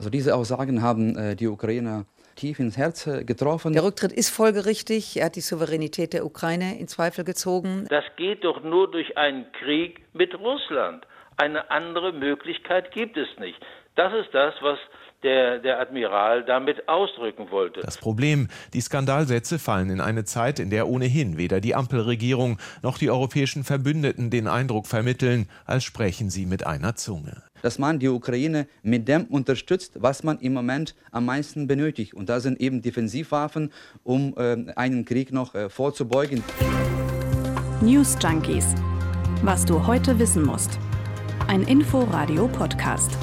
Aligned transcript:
Also 0.00 0.08
diese 0.08 0.34
Aussagen 0.34 0.80
haben 0.80 1.14
äh, 1.14 1.36
die 1.36 1.46
Ukrainer 1.46 2.06
tief 2.34 2.58
ins 2.58 2.78
Herz 2.78 3.06
äh, 3.06 3.22
getroffen. 3.22 3.74
Der 3.74 3.84
Rücktritt 3.84 4.12
ist 4.12 4.30
folgerichtig. 4.30 5.18
Er 5.18 5.26
hat 5.26 5.36
die 5.36 5.42
Souveränität 5.42 6.14
der 6.14 6.24
Ukraine 6.24 6.78
in 6.78 6.88
Zweifel 6.88 7.22
gezogen. 7.22 7.84
Das 7.90 8.04
geht 8.16 8.42
doch 8.44 8.62
nur 8.62 8.90
durch 8.90 9.18
einen 9.18 9.44
Krieg 9.52 10.00
mit 10.14 10.34
Russland. 10.34 11.06
Eine 11.36 11.70
andere 11.70 12.14
Möglichkeit 12.14 12.92
gibt 12.92 13.18
es 13.18 13.28
nicht. 13.38 13.60
Das 13.94 14.14
ist 14.14 14.32
das, 14.32 14.54
was 14.62 14.78
der, 15.22 15.58
der 15.58 15.78
Admiral 15.78 16.46
damit 16.46 16.88
ausdrücken 16.88 17.50
wollte. 17.50 17.80
Das 17.80 17.98
Problem, 17.98 18.48
die 18.72 18.80
Skandalsätze 18.80 19.58
fallen 19.58 19.90
in 19.90 20.00
eine 20.00 20.24
Zeit, 20.24 20.58
in 20.58 20.70
der 20.70 20.88
ohnehin 20.88 21.36
weder 21.36 21.60
die 21.60 21.74
Ampelregierung 21.74 22.58
noch 22.82 22.96
die 22.96 23.10
europäischen 23.10 23.64
Verbündeten 23.64 24.30
den 24.30 24.48
Eindruck 24.48 24.86
vermitteln, 24.86 25.50
als 25.66 25.84
sprechen 25.84 26.30
sie 26.30 26.46
mit 26.46 26.66
einer 26.66 26.96
Zunge. 26.96 27.42
Dass 27.62 27.78
man 27.78 27.98
die 27.98 28.08
Ukraine 28.08 28.66
mit 28.82 29.08
dem 29.08 29.24
unterstützt, 29.24 29.94
was 29.96 30.22
man 30.22 30.38
im 30.38 30.52
Moment 30.52 30.94
am 31.10 31.26
meisten 31.26 31.66
benötigt. 31.66 32.14
Und 32.14 32.28
da 32.28 32.40
sind 32.40 32.60
eben 32.60 32.82
Defensivwaffen, 32.82 33.72
um 34.02 34.34
äh, 34.36 34.72
einen 34.76 35.04
Krieg 35.04 35.32
noch 35.32 35.54
äh, 35.54 35.68
vorzubeugen. 35.68 36.42
News 37.80 38.16
Junkies. 38.22 38.74
Was 39.42 39.64
du 39.64 39.86
heute 39.86 40.18
wissen 40.18 40.44
musst. 40.44 40.78
Ein 41.48 41.62
Info-Radio-Podcast. 41.62 43.16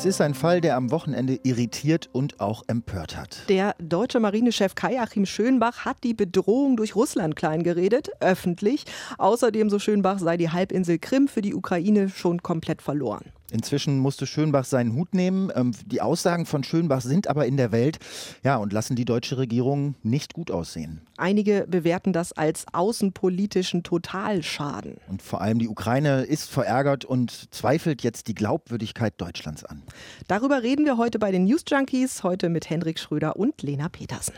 Es 0.00 0.06
ist 0.06 0.22
ein 0.22 0.32
Fall, 0.32 0.62
der 0.62 0.76
am 0.76 0.90
Wochenende 0.90 1.38
irritiert 1.42 2.08
und 2.14 2.40
auch 2.40 2.62
empört 2.68 3.18
hat. 3.18 3.42
Der 3.50 3.74
deutsche 3.78 4.18
Marinechef 4.18 4.74
Kai-Achim 4.74 5.26
Schönbach 5.26 5.84
hat 5.84 5.98
die 6.04 6.14
Bedrohung 6.14 6.78
durch 6.78 6.96
Russland 6.96 7.36
kleingeredet, 7.36 8.08
öffentlich. 8.18 8.86
Außerdem, 9.18 9.68
so 9.68 9.78
Schönbach, 9.78 10.18
sei 10.18 10.38
die 10.38 10.48
Halbinsel 10.48 10.98
Krim 10.98 11.28
für 11.28 11.42
die 11.42 11.54
Ukraine 11.54 12.08
schon 12.08 12.42
komplett 12.42 12.80
verloren. 12.80 13.26
Inzwischen 13.50 13.98
musste 13.98 14.26
Schönbach 14.26 14.64
seinen 14.64 14.94
Hut 14.94 15.14
nehmen. 15.14 15.50
Ähm, 15.54 15.72
die 15.86 16.00
Aussagen 16.00 16.46
von 16.46 16.64
Schönbach 16.64 17.00
sind 17.00 17.28
aber 17.28 17.46
in 17.46 17.56
der 17.56 17.72
Welt 17.72 17.98
ja, 18.42 18.56
und 18.56 18.72
lassen 18.72 18.96
die 18.96 19.04
deutsche 19.04 19.38
Regierung 19.38 19.94
nicht 20.02 20.34
gut 20.34 20.50
aussehen. 20.50 21.02
Einige 21.16 21.66
bewerten 21.68 22.12
das 22.12 22.32
als 22.32 22.66
außenpolitischen 22.72 23.82
Totalschaden. 23.82 24.96
Und 25.08 25.22
vor 25.22 25.40
allem 25.40 25.58
die 25.58 25.68
Ukraine 25.68 26.22
ist 26.22 26.50
verärgert 26.50 27.04
und 27.04 27.52
zweifelt 27.54 28.02
jetzt 28.02 28.28
die 28.28 28.34
Glaubwürdigkeit 28.34 29.14
Deutschlands 29.18 29.64
an. 29.64 29.82
Darüber 30.28 30.62
reden 30.62 30.84
wir 30.84 30.96
heute 30.96 31.18
bei 31.18 31.30
den 31.30 31.44
News 31.44 31.64
Junkies, 31.68 32.22
heute 32.22 32.48
mit 32.48 32.70
Hendrik 32.70 32.98
Schröder 32.98 33.36
und 33.36 33.62
Lena 33.62 33.88
Petersen. 33.88 34.34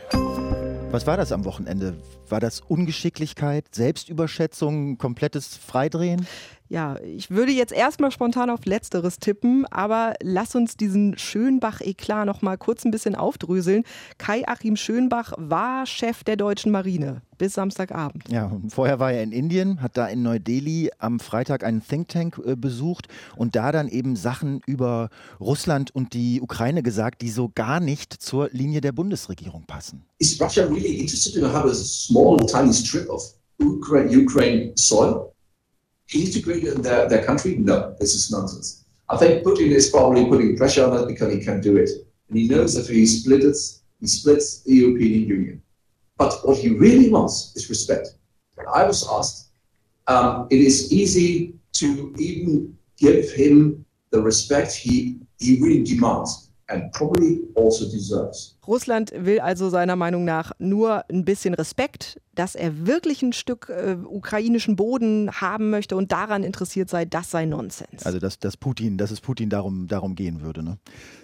Was 0.93 1.07
war 1.07 1.17
das 1.17 1.31
am 1.31 1.43
Wochenende? 1.45 1.95
War 2.29 2.39
das 2.39 2.59
Ungeschicklichkeit, 2.59 3.65
Selbstüberschätzung, 3.73 4.99
komplettes 4.99 5.57
Freidrehen? 5.57 6.27
Ja, 6.69 6.97
ich 7.01 7.29
würde 7.29 7.51
jetzt 7.51 7.73
erstmal 7.73 8.11
spontan 8.11 8.49
auf 8.49 8.65
Letzteres 8.65 9.17
tippen, 9.19 9.65
aber 9.67 10.13
lass 10.21 10.55
uns 10.55 10.75
diesen 10.77 11.17
Schönbach-Eklat 11.17 12.25
noch 12.25 12.41
mal 12.41 12.57
kurz 12.57 12.85
ein 12.85 12.91
bisschen 12.91 13.15
aufdröseln. 13.15 13.83
Kai-Achim 14.17 14.75
Schönbach 14.75 15.33
war 15.37 15.85
Chef 15.85 16.23
der 16.23 16.35
deutschen 16.35 16.71
Marine 16.71 17.21
bis 17.37 17.55
Samstagabend. 17.55 18.23
Ja, 18.29 18.51
vorher 18.69 18.99
war 18.99 19.11
er 19.11 19.21
in 19.21 19.31
Indien, 19.33 19.81
hat 19.81 19.97
da 19.97 20.07
in 20.07 20.23
Neu-Delhi 20.23 20.91
am 20.97 21.19
Freitag 21.19 21.63
einen 21.63 21.85
Think 21.85 22.07
Tank 22.07 22.39
äh, 22.45 22.55
besucht 22.55 23.07
und 23.35 23.55
da 23.55 23.71
dann 23.71 23.89
eben 23.89 24.15
Sachen 24.15 24.61
über 24.65 25.09
Russland 25.41 25.93
und 25.93 26.13
die 26.13 26.41
Ukraine 26.41 26.83
gesagt, 26.83 27.21
die 27.21 27.29
so 27.29 27.51
gar 27.53 27.81
nicht 27.81 28.13
zur 28.13 28.49
Linie 28.51 28.79
der 28.79 28.93
Bundesregierung 28.93 29.65
passen. 29.65 30.05
Is 30.19 30.39
Russia 30.39 30.65
really 30.65 30.99
interested 30.99 31.33
to 31.41 31.51
have 31.51 31.67
a 31.67 31.73
small 31.73 32.37
tiny 32.37 32.73
strip 32.73 33.09
of 33.09 33.21
Ukraine, 33.59 34.09
Ukraine 34.09 34.71
soil? 34.75 35.32
Integrated 36.13 36.83
their, 36.83 37.07
their 37.07 37.25
country? 37.25 37.55
No, 37.55 37.95
this 37.99 38.15
is 38.15 38.31
nonsense. 38.31 38.85
I 39.09 39.17
think 39.17 39.43
Putin 39.43 39.71
is 39.71 39.89
probably 39.89 40.25
putting 40.25 40.57
pressure 40.57 40.85
on 40.85 40.93
us 40.93 41.05
because 41.05 41.33
he 41.33 41.39
can 41.39 41.61
do 41.61 41.77
it. 41.77 41.89
And 42.29 42.37
he 42.37 42.47
knows 42.47 42.75
that 42.75 42.89
if 42.89 42.89
he 42.89 43.05
splits, 43.05 43.83
he 43.99 44.07
splits 44.07 44.63
the 44.63 44.73
European 44.73 45.27
Union. 45.27 45.61
But 46.17 46.33
what 46.43 46.57
he 46.57 46.69
really 46.69 47.09
wants 47.09 47.53
is 47.55 47.69
respect. 47.69 48.15
I 48.73 48.85
was 48.85 49.07
asked, 49.11 49.49
um, 50.07 50.47
it 50.49 50.59
is 50.59 50.91
easy 50.93 51.55
to 51.73 52.13
even 52.17 52.77
give 52.97 53.31
him 53.31 53.85
the 54.11 54.21
respect 54.21 54.73
he, 54.73 55.19
he 55.39 55.59
really 55.61 55.83
demands 55.83 56.49
and 56.73 56.91
probably 56.91 57.41
also 57.55 57.85
deserves. 57.85 58.57
Russland 58.67 59.11
will 59.15 59.39
also 59.39 59.69
seiner 59.69 59.95
Meinung 59.95 60.23
nach 60.23 60.53
nur 60.57 61.03
ein 61.09 61.25
bisschen 61.25 61.53
Respekt, 61.53 62.21
dass 62.33 62.55
er 62.55 62.87
wirklich 62.87 63.21
ein 63.21 63.33
Stück 63.33 63.69
äh, 63.69 63.97
ukrainischen 64.05 64.75
Boden 64.75 65.29
haben 65.33 65.69
möchte 65.69 65.95
und 65.95 66.11
daran 66.11 66.43
interessiert 66.43 66.89
sei, 66.89 67.05
das 67.05 67.29
sei 67.29 67.45
Nonsens. 67.45 68.05
Also 68.05 68.19
dass, 68.19 68.39
dass 68.39 68.57
Putin, 68.57 68.97
dass 68.97 69.11
es 69.11 69.21
Putin 69.21 69.49
darum, 69.49 69.87
darum 69.87 70.15
gehen 70.15 70.41
würde. 70.41 70.63
Ne? 70.63 70.77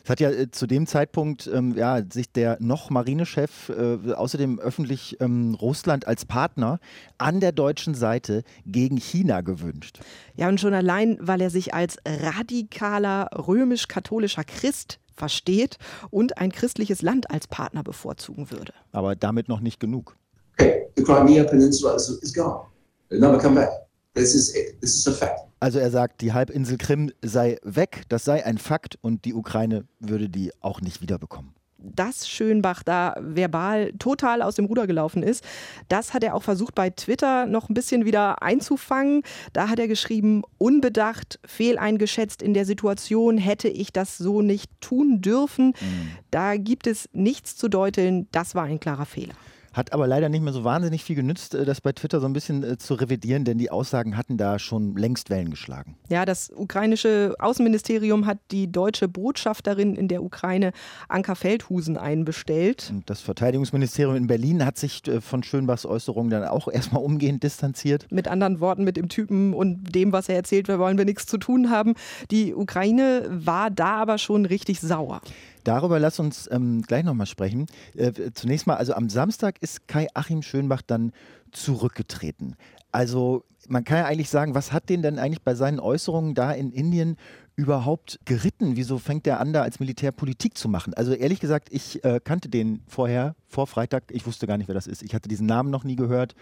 Es 0.04 0.10
hat 0.10 0.20
ja 0.20 0.30
äh, 0.30 0.52
zu 0.52 0.68
dem 0.68 0.86
Zeitpunkt 0.86 1.50
ähm, 1.52 1.76
ja, 1.78 2.02
sich 2.12 2.31
der 2.31 2.58
noch 2.60 2.90
Marinechef 2.90 3.70
äh, 3.70 4.12
außerdem 4.12 4.60
öffentlich 4.60 5.18
ähm, 5.22 5.56
Russland 5.60 6.08
als 6.08 6.26
Partner 6.26 6.80
an 7.18 7.40
der 7.40 7.54
deutschen 7.54 7.96
Seite 7.96 8.44
gegen 8.66 8.98
China 8.98 9.42
gewünscht. 9.42 10.00
Ja, 10.36 10.50
und 10.50 10.60
schon 10.60 10.74
allein, 10.74 11.18
weil 11.22 11.42
er 11.42 11.50
sich 11.50 11.74
als 11.74 11.98
radikaler 12.06 13.30
römisch-katholischer 13.36 14.44
Christ 14.44 15.00
versteht 15.19 15.78
und 16.09 16.38
ein 16.40 16.52
christliches 16.52 17.02
Land 17.03 17.30
als 17.30 17.47
Partner 17.47 17.84
bevorzugen 17.84 18.50
würde. 18.50 18.74
Aber 18.91 19.16
damit 19.16 19.47
noch 19.50 19.59
nicht 19.59 19.80
genug. 19.80 20.16
Okay, 20.57 20.88
the 20.96 21.03
Crimea 21.03 21.44
Peninsula 21.44 21.96
is, 21.96 22.09
is 22.09 22.34
gone. 22.34 22.62
It'll 23.09 23.19
never 23.19 23.38
come 23.38 23.56
back. 23.56 23.69
This 24.16 24.34
is 24.34 24.56
it. 24.56 24.81
This 24.81 24.96
is 24.96 25.07
a 25.07 25.12
fact. 25.12 25.41
Also 25.59 25.78
er 25.78 25.91
sagt, 25.91 26.22
die 26.22 26.31
Halbinsel 26.31 26.78
Krim 26.78 27.12
sei 27.22 27.57
weg, 27.63 28.03
das 28.07 28.24
sei 28.24 28.46
ein 28.46 28.57
Fakt 28.57 28.97
und 29.02 29.25
die 29.25 29.34
Ukraine 29.34 29.85
würde 30.00 30.30
die 30.30 30.52
auch 30.62 30.80
nicht 30.80 31.02
wiederbekommen 31.02 31.59
dass 31.82 32.28
Schönbach 32.28 32.84
da 32.84 33.16
verbal 33.20 33.94
total 34.00 34.42
aus 34.42 34.56
dem 34.56 34.66
Ruder 34.66 34.88
gelaufen 34.88 35.24
ist. 35.24 35.44
Das 35.88 36.14
hat 36.14 36.24
er 36.24 36.36
auch 36.36 36.44
versucht 36.44 36.76
bei 36.76 36.90
Twitter 36.90 37.46
noch 37.46 37.70
ein 37.70 37.74
bisschen 37.74 38.06
wieder 38.06 38.42
einzufangen. 38.42 39.24
Da 39.54 39.70
hat 39.70 39.80
er 39.80 39.88
geschrieben, 39.88 40.44
unbedacht, 40.58 41.40
fehleingeschätzt 41.46 42.42
in 42.42 42.54
der 42.54 42.66
Situation, 42.66 43.38
hätte 43.38 43.68
ich 43.70 43.94
das 43.94 44.18
so 44.18 44.42
nicht 44.42 44.70
tun 44.82 45.22
dürfen. 45.22 45.68
Mhm. 45.68 46.12
Da 46.32 46.58
gibt 46.58 46.88
es 46.88 47.10
nichts 47.14 47.56
zu 47.56 47.70
deuteln, 47.70 48.28
das 48.32 48.56
war 48.56 48.64
ein 48.64 48.80
klarer 48.80 49.06
Fehler. 49.06 49.36
Hat 49.74 49.94
aber 49.94 50.07
leider 50.07 50.30
nicht 50.30 50.41
mehr 50.41 50.53
so 50.53 50.63
wahnsinnig 50.63 51.03
viel 51.03 51.16
genützt, 51.16 51.56
äh, 51.56 51.66
das 51.66 51.81
bei 51.81 51.91
Twitter 51.91 52.19
so 52.19 52.25
ein 52.25 52.34
bisschen 52.34 52.63
äh, 52.63 52.78
zu 52.78 52.96
revidieren, 52.96 53.46
denn 53.46 53.57
die 53.57 53.72
Aussagen 53.72 54.18
hatten 54.18 54.38
da 54.38 54.59
schon 54.59 54.96
längst 54.96 55.30
Wellen 55.30 55.50
geschlagen. 55.50 55.96
Ja, 56.09 56.25
das 56.25 56.52
ukrainische 56.56 57.35
Außenministerium 57.40 58.25
hat 58.25 58.40
die 58.52 58.72
deutsche 58.72 59.07
Botschafterin 59.07 59.96
in 59.96 60.07
der 60.07 60.24
Ukraine, 60.24 60.72
Anka 61.07 61.35
Feldhusen, 61.35 61.97
einbestellt. 61.97 62.90
Und 62.91 63.09
das 63.09 63.22
Verteidigungsministerium 63.22 64.16
in 64.16 64.28
Berlin 64.28 64.66
hat 64.66 64.78
sich 64.78 65.07
äh, 65.07 65.22
von 65.22 65.44
Schönbachs 65.44 65.86
Äußerungen 65.86 66.30
dann 66.30 66.44
auch 66.46 66.68
erstmal 66.72 67.03
umgehend 67.03 67.44
distanziert. 67.44 68.07
Mit 68.12 68.28
anderen 68.28 68.59
Worten, 68.59 68.84
mit 68.84 68.97
dem 68.97 69.09
Typen 69.09 69.53
und 69.53 69.96
dem, 69.96 70.12
was 70.12 70.30
er 70.30 70.36
erzählt, 70.36 70.68
wir 70.68 70.80
wollen 70.80 70.97
wir 70.97 71.06
nichts 71.06 71.25
zu 71.25 71.38
tun 71.38 71.69
haben. 71.69 71.94
Die 72.31 72.53
Ukraine 72.53 73.28
war 73.30 73.69
da 73.69 73.97
aber 73.97 74.18
schon 74.18 74.46
richtig 74.46 74.80
sauer. 74.80 75.22
Darüber 75.64 76.00
lass 76.00 76.20
uns 76.20 76.50
ähm, 76.52 76.81
gleich 76.81 77.03
nochmal 77.03 77.28
sprechen. 77.28 77.68
Äh, 77.96 78.31
zunächst 78.34 78.68
mal, 78.68 78.75
also 78.75 78.94
am 78.94 79.09
Samstag 79.09 79.62
ist 79.62 79.88
Kai 79.88 80.08
Achim 80.14 80.42
Schönbach 80.42 80.81
dann 80.81 81.12
zurückgetreten. 81.52 82.56
Also 82.92 83.44
man 83.68 83.84
kann 83.84 84.00
ja 84.00 84.06
eigentlich 84.06 84.30
sagen, 84.30 84.56
was 84.56 84.72
hat 84.72 84.90
den 84.90 85.02
denn 85.02 85.19
eigentlich 85.19 85.44
bei 85.44 85.53
seinen 85.53 85.80
Äußerungen 85.80 86.34
da 86.34 86.52
in 86.52 86.72
Indien 86.72 87.18
überhaupt 87.56 88.19
geritten? 88.25 88.78
Wieso 88.78 88.98
fängt 88.98 89.28
er 89.28 89.40
an, 89.40 89.53
da 89.53 89.62
als 89.62 89.80
Militär 89.80 90.12
Politik 90.12 90.58
zu 90.58 90.69
machen? 90.69 90.94
Also 90.94 91.14
ehrlich 91.14 91.40
gesagt, 91.40 91.69
ich 91.72 92.03
äh, 92.03 92.19
kannte 92.24 92.50
den 92.50 92.81
vorher, 92.88 93.36
vor 93.48 93.68
Freitag. 93.68 94.03
Ich 94.12 94.25
wusste 94.25 94.48
gar 94.48 94.58
nicht, 94.58 94.68
wer 94.68 94.75
das 94.75 94.88
ist. 94.88 95.03
Ich 95.03 95.14
hatte 95.14 95.30
diesen 95.30 95.46
Namen 95.46 95.69
noch 95.69 95.84
nie 95.84 95.96
gehört. 95.96 96.36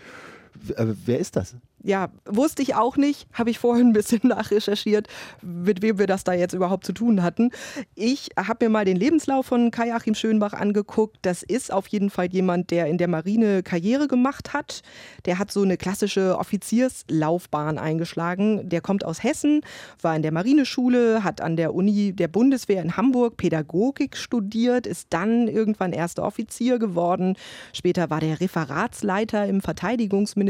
Äh, 0.75 0.94
wer 1.06 1.19
ist 1.19 1.35
das? 1.35 1.56
ja, 1.84 2.09
wusste 2.25 2.62
ich 2.62 2.75
auch 2.75 2.97
nicht, 2.97 3.28
habe 3.31 3.50
ich 3.50 3.59
vorhin 3.59 3.88
ein 3.88 3.94
bisschen 3.94 4.19
nachrecherchiert, 4.28 5.07
mit 5.41 5.81
wem 5.81 6.00
wir 6.00 6.07
das 6.07 6.23
da 6.23 6.34
jetzt 6.34 6.53
überhaupt 6.53 6.85
zu 6.85 6.91
tun 6.91 7.23
hatten. 7.23 7.51
Ich 7.95 8.29
habe 8.38 8.66
mir 8.66 8.69
mal 8.69 8.85
den 8.85 8.97
Lebenslauf 8.97 9.45
von 9.45 9.71
Kai-Achim 9.71 10.15
Schönbach 10.15 10.54
angeguckt. 10.54 11.18
Das 11.21 11.44
ist 11.44 11.71
auf 11.71 11.88
jeden 11.88 12.09
Fall 12.09 12.27
jemand, 12.27 12.71
der 12.71 12.88
in 12.88 12.98
der 12.98 13.07
Marine 13.07 13.63
Karriere 13.63 14.07
gemacht 14.07 14.54
hat. 14.54 14.81
Der 15.25 15.39
hat 15.39 15.51
so 15.51 15.62
eine 15.62 15.77
klassische 15.77 16.38
Offizierslaufbahn 16.38 17.77
eingeschlagen. 17.77 18.68
Der 18.68 18.81
kommt 18.81 19.06
aus 19.06 19.24
Hessen, 19.24 19.62
war 20.01 20.15
in 20.15 20.24
der 20.24 20.33
Marineschule, 20.33 21.24
hat 21.24 21.42
an 21.42 21.56
der 21.56 21.74
Uni 21.74 22.12
der 22.12 22.27
Bundeswehr 22.27 22.81
in 22.81 22.98
Hamburg 22.98 23.38
Pädagogik 23.38 24.18
studiert, 24.18 24.88
ist 24.88 25.07
dann 25.12 25.48
irgendwann 25.48 25.94
erster 25.94 26.24
Offizier 26.24 26.80
geworden. 26.80 27.38
Später 27.71 28.09
war 28.09 28.19
der 28.19 28.42
Referatsleiter 28.42 29.45
im 29.45 29.62
Verteidigungsministerium 29.62 30.46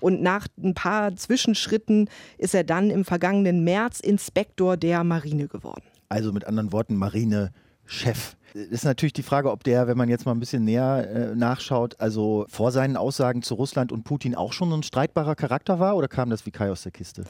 und 0.00 0.22
nach 0.22 0.46
ein 0.62 0.74
paar 0.74 1.16
Zwischenschritten 1.16 2.08
ist 2.38 2.54
er 2.54 2.64
dann 2.64 2.90
im 2.90 3.04
vergangenen 3.04 3.64
März 3.64 4.00
Inspektor 4.00 4.76
der 4.76 5.04
Marine 5.04 5.48
geworden. 5.48 5.82
Also 6.08 6.32
mit 6.32 6.44
anderen 6.46 6.72
Worten 6.72 6.96
Marinechef. 6.96 8.36
Ist 8.54 8.84
natürlich 8.84 9.12
die 9.12 9.22
Frage, 9.22 9.50
ob 9.50 9.64
der, 9.64 9.86
wenn 9.86 9.96
man 9.96 10.08
jetzt 10.08 10.26
mal 10.26 10.32
ein 10.32 10.40
bisschen 10.40 10.64
näher 10.64 11.08
äh, 11.08 11.34
nachschaut, 11.34 11.98
also 12.00 12.46
vor 12.48 12.72
seinen 12.72 12.96
Aussagen 12.96 13.42
zu 13.42 13.54
Russland 13.54 13.92
und 13.92 14.04
Putin 14.04 14.34
auch 14.34 14.52
schon 14.52 14.72
ein 14.72 14.82
streitbarer 14.82 15.34
Charakter 15.34 15.78
war 15.78 15.96
oder 15.96 16.08
kam 16.08 16.30
das 16.30 16.46
wie 16.46 16.50
Kai 16.50 16.70
aus 16.70 16.82
der 16.82 16.92
Kiste? 16.92 17.24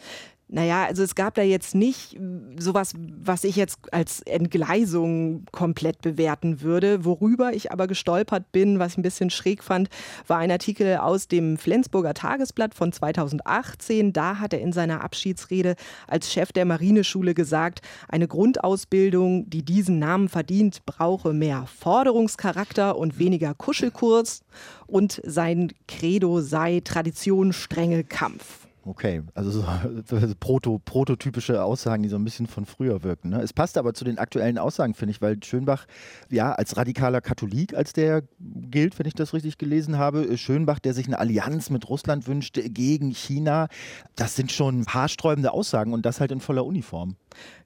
Naja, 0.54 0.84
also 0.84 1.02
es 1.02 1.14
gab 1.14 1.34
da 1.34 1.40
jetzt 1.40 1.74
nicht 1.74 2.20
sowas, 2.58 2.92
was 2.98 3.42
ich 3.44 3.56
jetzt 3.56 3.78
als 3.90 4.20
Entgleisung 4.20 5.46
komplett 5.50 6.02
bewerten 6.02 6.60
würde. 6.60 7.06
Worüber 7.06 7.54
ich 7.54 7.72
aber 7.72 7.86
gestolpert 7.86 8.52
bin, 8.52 8.78
was 8.78 8.92
ich 8.92 8.98
ein 8.98 9.02
bisschen 9.02 9.30
schräg 9.30 9.64
fand, 9.64 9.88
war 10.26 10.36
ein 10.36 10.50
Artikel 10.50 10.98
aus 10.98 11.26
dem 11.26 11.56
Flensburger 11.56 12.12
Tagesblatt 12.12 12.74
von 12.74 12.92
2018. 12.92 14.12
Da 14.12 14.40
hat 14.40 14.52
er 14.52 14.60
in 14.60 14.74
seiner 14.74 15.02
Abschiedsrede 15.02 15.74
als 16.06 16.30
Chef 16.30 16.52
der 16.52 16.66
Marineschule 16.66 17.32
gesagt, 17.32 17.80
eine 18.10 18.28
Grundausbildung, 18.28 19.48
die 19.48 19.62
diesen 19.62 19.98
Namen 20.00 20.28
verdient, 20.28 20.84
brauche 21.12 21.35
mehr 21.35 21.67
Forderungscharakter 21.67 22.97
und 22.97 23.19
weniger 23.19 23.53
Kuschelkurs. 23.53 24.41
Und 24.87 25.20
sein 25.26 25.75
Credo 25.87 26.41
sei 26.41 26.81
Tradition, 26.82 27.53
Strenge, 27.53 28.03
Kampf. 28.03 28.67
Okay, 28.84 29.23
also 29.34 29.50
so, 29.50 29.64
so 30.06 30.34
proto, 30.38 30.81
prototypische 30.84 31.62
Aussagen, 31.62 32.02
die 32.02 32.08
so 32.08 32.17
ein 32.17 32.25
bisschen 32.25 32.46
von 32.46 32.67
früher 32.67 33.02
wirken. 33.02 33.31
Ne? 33.31 33.40
Es 33.40 33.52
passt 33.52 33.79
aber 33.79 33.94
zu 33.94 34.05
den 34.05 34.19
aktuellen 34.19 34.58
Aussagen, 34.58 34.94
finde 34.94 35.12
ich, 35.12 35.23
weil 35.23 35.43
Schönbach 35.43 35.87
ja 36.31 36.52
als 36.52 36.76
radikaler 36.76 37.20
Katholik, 37.20 37.75
als 37.75 37.93
der 37.93 38.23
gilt, 38.40 38.99
wenn 38.99 39.06
ich 39.06 39.14
das 39.14 39.34
richtig 39.34 39.58
gelesen 39.58 39.99
habe, 39.99 40.37
Schönbach, 40.37 40.81
der 40.81 40.94
sich 40.94 41.06
eine 41.06 41.19
Allianz 41.19 41.70
mit 41.70 41.88
Russland 41.88 42.26
wünscht 42.26 42.58
gegen 42.64 43.11
China, 43.11 43.69
das 44.17 44.34
sind 44.34 44.50
schon 44.50 44.87
haarsträubende 44.87 45.52
Aussagen 45.52 45.93
und 45.93 46.05
das 46.05 46.20
halt 46.20 46.32
in 46.32 46.40
voller 46.40 46.64
Uniform. 46.64 47.17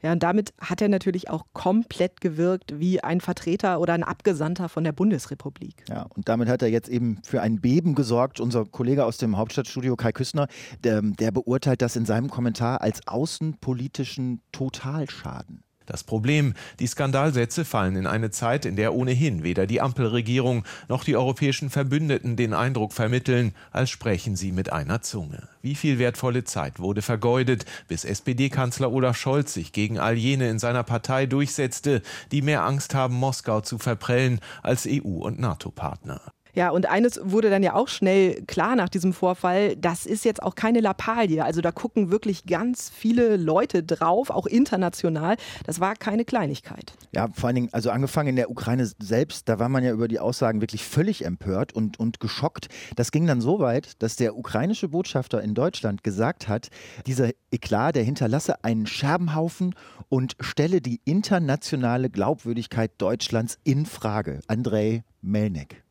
Ja, 0.02 0.12
und 0.12 0.22
damit 0.22 0.54
hat 0.60 0.80
er 0.80 0.88
natürlich 0.88 1.30
auch 1.30 1.46
komplett 1.52 2.20
gewirkt 2.20 2.78
wie 2.78 3.02
ein 3.02 3.20
Vertreter 3.20 3.80
oder 3.80 3.94
ein 3.94 4.04
Abgesandter 4.04 4.68
von 4.68 4.84
der 4.84 4.92
Bundesrepublik. 4.92 5.84
Ja, 5.88 6.06
und 6.14 6.28
damit 6.28 6.48
hat 6.48 6.62
er 6.62 6.68
jetzt 6.68 6.88
eben 6.88 7.18
für 7.24 7.42
ein 7.42 7.60
Beben 7.60 7.94
gesorgt. 7.94 8.40
Unser 8.40 8.64
Kollege 8.64 9.04
aus 9.04 9.18
dem 9.18 9.36
Hauptstadtstudio 9.36 9.96
Kai 9.96 10.12
Küssner, 10.12 10.48
der, 10.84 11.02
der 11.14 11.30
beurteilt 11.30 11.82
das 11.82 11.94
in 11.94 12.06
seinem 12.06 12.30
Kommentar 12.30 12.80
als 12.80 13.06
außenpolitischen 13.06 14.40
Totalschaden. 14.50 15.62
Das 15.86 16.02
Problem, 16.02 16.54
die 16.80 16.86
Skandalsätze 16.88 17.64
fallen 17.64 17.94
in 17.94 18.06
eine 18.08 18.30
Zeit, 18.30 18.64
in 18.64 18.74
der 18.74 18.92
ohnehin 18.92 19.44
weder 19.44 19.66
die 19.66 19.80
Ampelregierung 19.80 20.64
noch 20.88 21.04
die 21.04 21.16
europäischen 21.16 21.70
Verbündeten 21.70 22.34
den 22.34 22.54
Eindruck 22.54 22.92
vermitteln, 22.92 23.54
als 23.70 23.90
sprechen 23.90 24.34
sie 24.34 24.50
mit 24.50 24.72
einer 24.72 25.00
Zunge. 25.02 25.48
Wie 25.62 25.76
viel 25.76 26.00
wertvolle 26.00 26.42
Zeit 26.42 26.80
wurde 26.80 27.02
vergeudet, 27.02 27.64
bis 27.86 28.04
SPD-Kanzler 28.04 28.90
Olaf 28.90 29.16
Scholz 29.16 29.54
sich 29.54 29.72
gegen 29.72 30.00
all 30.00 30.16
jene 30.16 30.50
in 30.50 30.58
seiner 30.58 30.82
Partei 30.82 31.26
durchsetzte, 31.26 32.02
die 32.32 32.42
mehr 32.42 32.64
Angst 32.64 32.94
haben, 32.94 33.14
Moskau 33.14 33.60
zu 33.60 33.78
verprellen 33.78 34.40
als 34.62 34.86
EU- 34.86 35.24
und 35.24 35.38
NATO-Partner. 35.38 36.20
Ja, 36.56 36.70
und 36.70 36.86
eines 36.86 37.20
wurde 37.22 37.50
dann 37.50 37.62
ja 37.62 37.74
auch 37.74 37.86
schnell 37.86 38.42
klar 38.46 38.76
nach 38.76 38.88
diesem 38.88 39.12
Vorfall, 39.12 39.76
das 39.76 40.06
ist 40.06 40.24
jetzt 40.24 40.42
auch 40.42 40.54
keine 40.54 40.80
Lappalie. 40.80 41.44
Also 41.44 41.60
da 41.60 41.70
gucken 41.70 42.10
wirklich 42.10 42.46
ganz 42.46 42.88
viele 42.88 43.36
Leute 43.36 43.82
drauf, 43.82 44.30
auch 44.30 44.46
international. 44.46 45.36
Das 45.66 45.80
war 45.80 45.94
keine 45.96 46.24
Kleinigkeit. 46.24 46.94
Ja, 47.12 47.28
vor 47.34 47.48
allen 47.48 47.56
Dingen, 47.56 47.68
also 47.72 47.90
angefangen 47.90 48.30
in 48.30 48.36
der 48.36 48.50
Ukraine 48.50 48.90
selbst, 48.98 49.50
da 49.50 49.58
war 49.58 49.68
man 49.68 49.84
ja 49.84 49.92
über 49.92 50.08
die 50.08 50.18
Aussagen 50.18 50.62
wirklich 50.62 50.82
völlig 50.82 51.26
empört 51.26 51.74
und, 51.74 52.00
und 52.00 52.20
geschockt. 52.20 52.68
Das 52.96 53.12
ging 53.12 53.26
dann 53.26 53.42
so 53.42 53.58
weit, 53.58 54.02
dass 54.02 54.16
der 54.16 54.34
ukrainische 54.34 54.88
Botschafter 54.88 55.42
in 55.42 55.52
Deutschland 55.52 56.04
gesagt 56.04 56.48
hat, 56.48 56.68
dieser 57.06 57.32
Eklat, 57.50 57.96
der 57.96 58.02
hinterlasse 58.02 58.64
einen 58.64 58.86
Scherbenhaufen 58.86 59.74
und 60.08 60.36
stelle 60.40 60.80
die 60.80 61.02
internationale 61.04 62.08
Glaubwürdigkeit 62.08 62.92
Deutschlands 62.96 63.58
in 63.62 63.84
Frage. 63.84 64.40
Andrei 64.46 65.04
Melnik. 65.20 65.85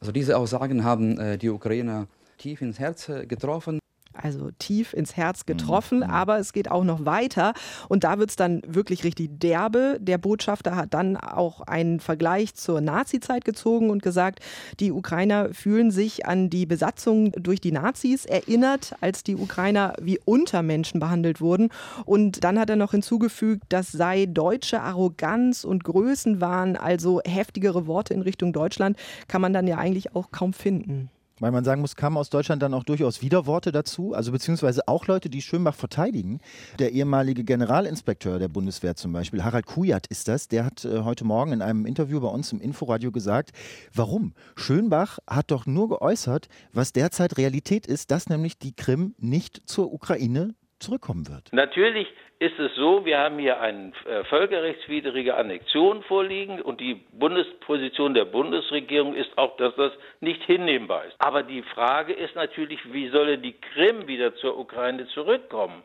Also 0.00 0.12
diese 0.12 0.36
Aussagen 0.36 0.84
haben 0.84 1.18
äh, 1.18 1.38
die 1.38 1.50
Ukrainer 1.50 2.06
tief 2.38 2.62
ins 2.62 2.78
Herz 2.78 3.08
äh, 3.08 3.26
getroffen 3.26 3.78
also 4.14 4.50
tief 4.58 4.92
ins 4.92 5.16
Herz 5.16 5.46
getroffen, 5.46 5.98
mhm. 5.98 6.04
aber 6.04 6.38
es 6.38 6.52
geht 6.52 6.70
auch 6.70 6.84
noch 6.84 7.04
weiter 7.04 7.52
und 7.88 8.04
da 8.04 8.18
wird 8.18 8.30
es 8.30 8.36
dann 8.36 8.62
wirklich 8.66 9.04
richtig 9.04 9.30
derbe. 9.40 9.98
Der 10.00 10.18
Botschafter 10.18 10.76
hat 10.76 10.94
dann 10.94 11.16
auch 11.16 11.60
einen 11.62 12.00
Vergleich 12.00 12.54
zur 12.54 12.80
Nazi-Zeit 12.80 13.44
gezogen 13.44 13.90
und 13.90 14.02
gesagt, 14.02 14.40
die 14.80 14.92
Ukrainer 14.92 15.52
fühlen 15.52 15.90
sich 15.90 16.26
an 16.26 16.50
die 16.50 16.66
Besatzung 16.66 17.32
durch 17.32 17.60
die 17.60 17.72
Nazis 17.72 18.24
erinnert, 18.24 18.94
als 19.00 19.22
die 19.22 19.36
Ukrainer 19.36 19.94
wie 20.00 20.18
Untermenschen 20.24 21.00
behandelt 21.00 21.40
wurden. 21.40 21.70
Und 22.04 22.44
dann 22.44 22.58
hat 22.58 22.70
er 22.70 22.76
noch 22.76 22.92
hinzugefügt, 22.92 23.64
das 23.68 23.92
sei 23.92 24.26
deutsche 24.26 24.80
Arroganz 24.80 25.64
und 25.64 25.84
Größenwahn, 25.84 26.76
also 26.76 27.20
heftigere 27.24 27.86
Worte 27.86 28.14
in 28.14 28.22
Richtung 28.22 28.52
Deutschland, 28.52 28.96
kann 29.28 29.40
man 29.40 29.52
dann 29.52 29.66
ja 29.66 29.78
eigentlich 29.78 30.14
auch 30.14 30.30
kaum 30.30 30.52
finden. 30.52 31.10
Weil 31.40 31.50
man 31.50 31.64
sagen 31.64 31.80
muss, 31.80 31.96
kamen 31.96 32.16
aus 32.16 32.30
Deutschland 32.30 32.62
dann 32.62 32.74
auch 32.74 32.84
durchaus 32.84 33.20
Widerworte 33.20 33.72
dazu, 33.72 34.14
also 34.14 34.30
beziehungsweise 34.30 34.86
auch 34.86 35.06
Leute, 35.06 35.28
die 35.28 35.42
Schönbach 35.42 35.74
verteidigen. 35.74 36.40
Der 36.78 36.92
ehemalige 36.92 37.42
Generalinspekteur 37.42 38.38
der 38.38 38.48
Bundeswehr 38.48 38.94
zum 38.94 39.12
Beispiel, 39.12 39.42
Harald 39.42 39.66
Kujat 39.66 40.06
ist 40.06 40.28
das, 40.28 40.46
der 40.46 40.64
hat 40.64 40.84
äh, 40.84 41.00
heute 41.00 41.24
Morgen 41.24 41.52
in 41.52 41.62
einem 41.62 41.86
Interview 41.86 42.20
bei 42.20 42.28
uns 42.28 42.52
im 42.52 42.60
Inforadio 42.60 43.10
gesagt, 43.10 43.50
warum? 43.92 44.32
Schönbach 44.54 45.18
hat 45.26 45.50
doch 45.50 45.66
nur 45.66 45.88
geäußert, 45.88 46.48
was 46.72 46.92
derzeit 46.92 47.36
Realität 47.36 47.86
ist, 47.86 48.12
dass 48.12 48.28
nämlich 48.28 48.58
die 48.58 48.74
Krim 48.74 49.14
nicht 49.18 49.62
zur 49.66 49.92
Ukraine 49.92 50.54
zurückkommen 50.84 51.26
wird. 51.28 51.52
Natürlich 51.52 52.06
ist 52.38 52.58
es 52.58 52.74
so, 52.74 53.04
wir 53.04 53.18
haben 53.18 53.38
hier 53.38 53.60
eine 53.60 53.92
äh, 54.06 54.24
völkerrechtswidrige 54.24 55.34
Annexion 55.36 56.02
vorliegen 56.02 56.60
und 56.60 56.80
die 56.80 56.94
Bundesposition 57.12 58.14
der 58.14 58.24
Bundesregierung 58.24 59.14
ist 59.14 59.36
auch, 59.38 59.56
dass 59.56 59.74
das 59.76 59.92
nicht 60.20 60.42
hinnehmbar 60.44 61.06
ist. 61.06 61.14
Aber 61.18 61.42
die 61.42 61.62
Frage 61.62 62.12
ist 62.12 62.34
natürlich, 62.34 62.80
wie 62.92 63.08
solle 63.08 63.38
die 63.38 63.54
Krim 63.54 64.06
wieder 64.06 64.34
zur 64.36 64.58
Ukraine 64.58 65.06
zurückkommen? 65.08 65.82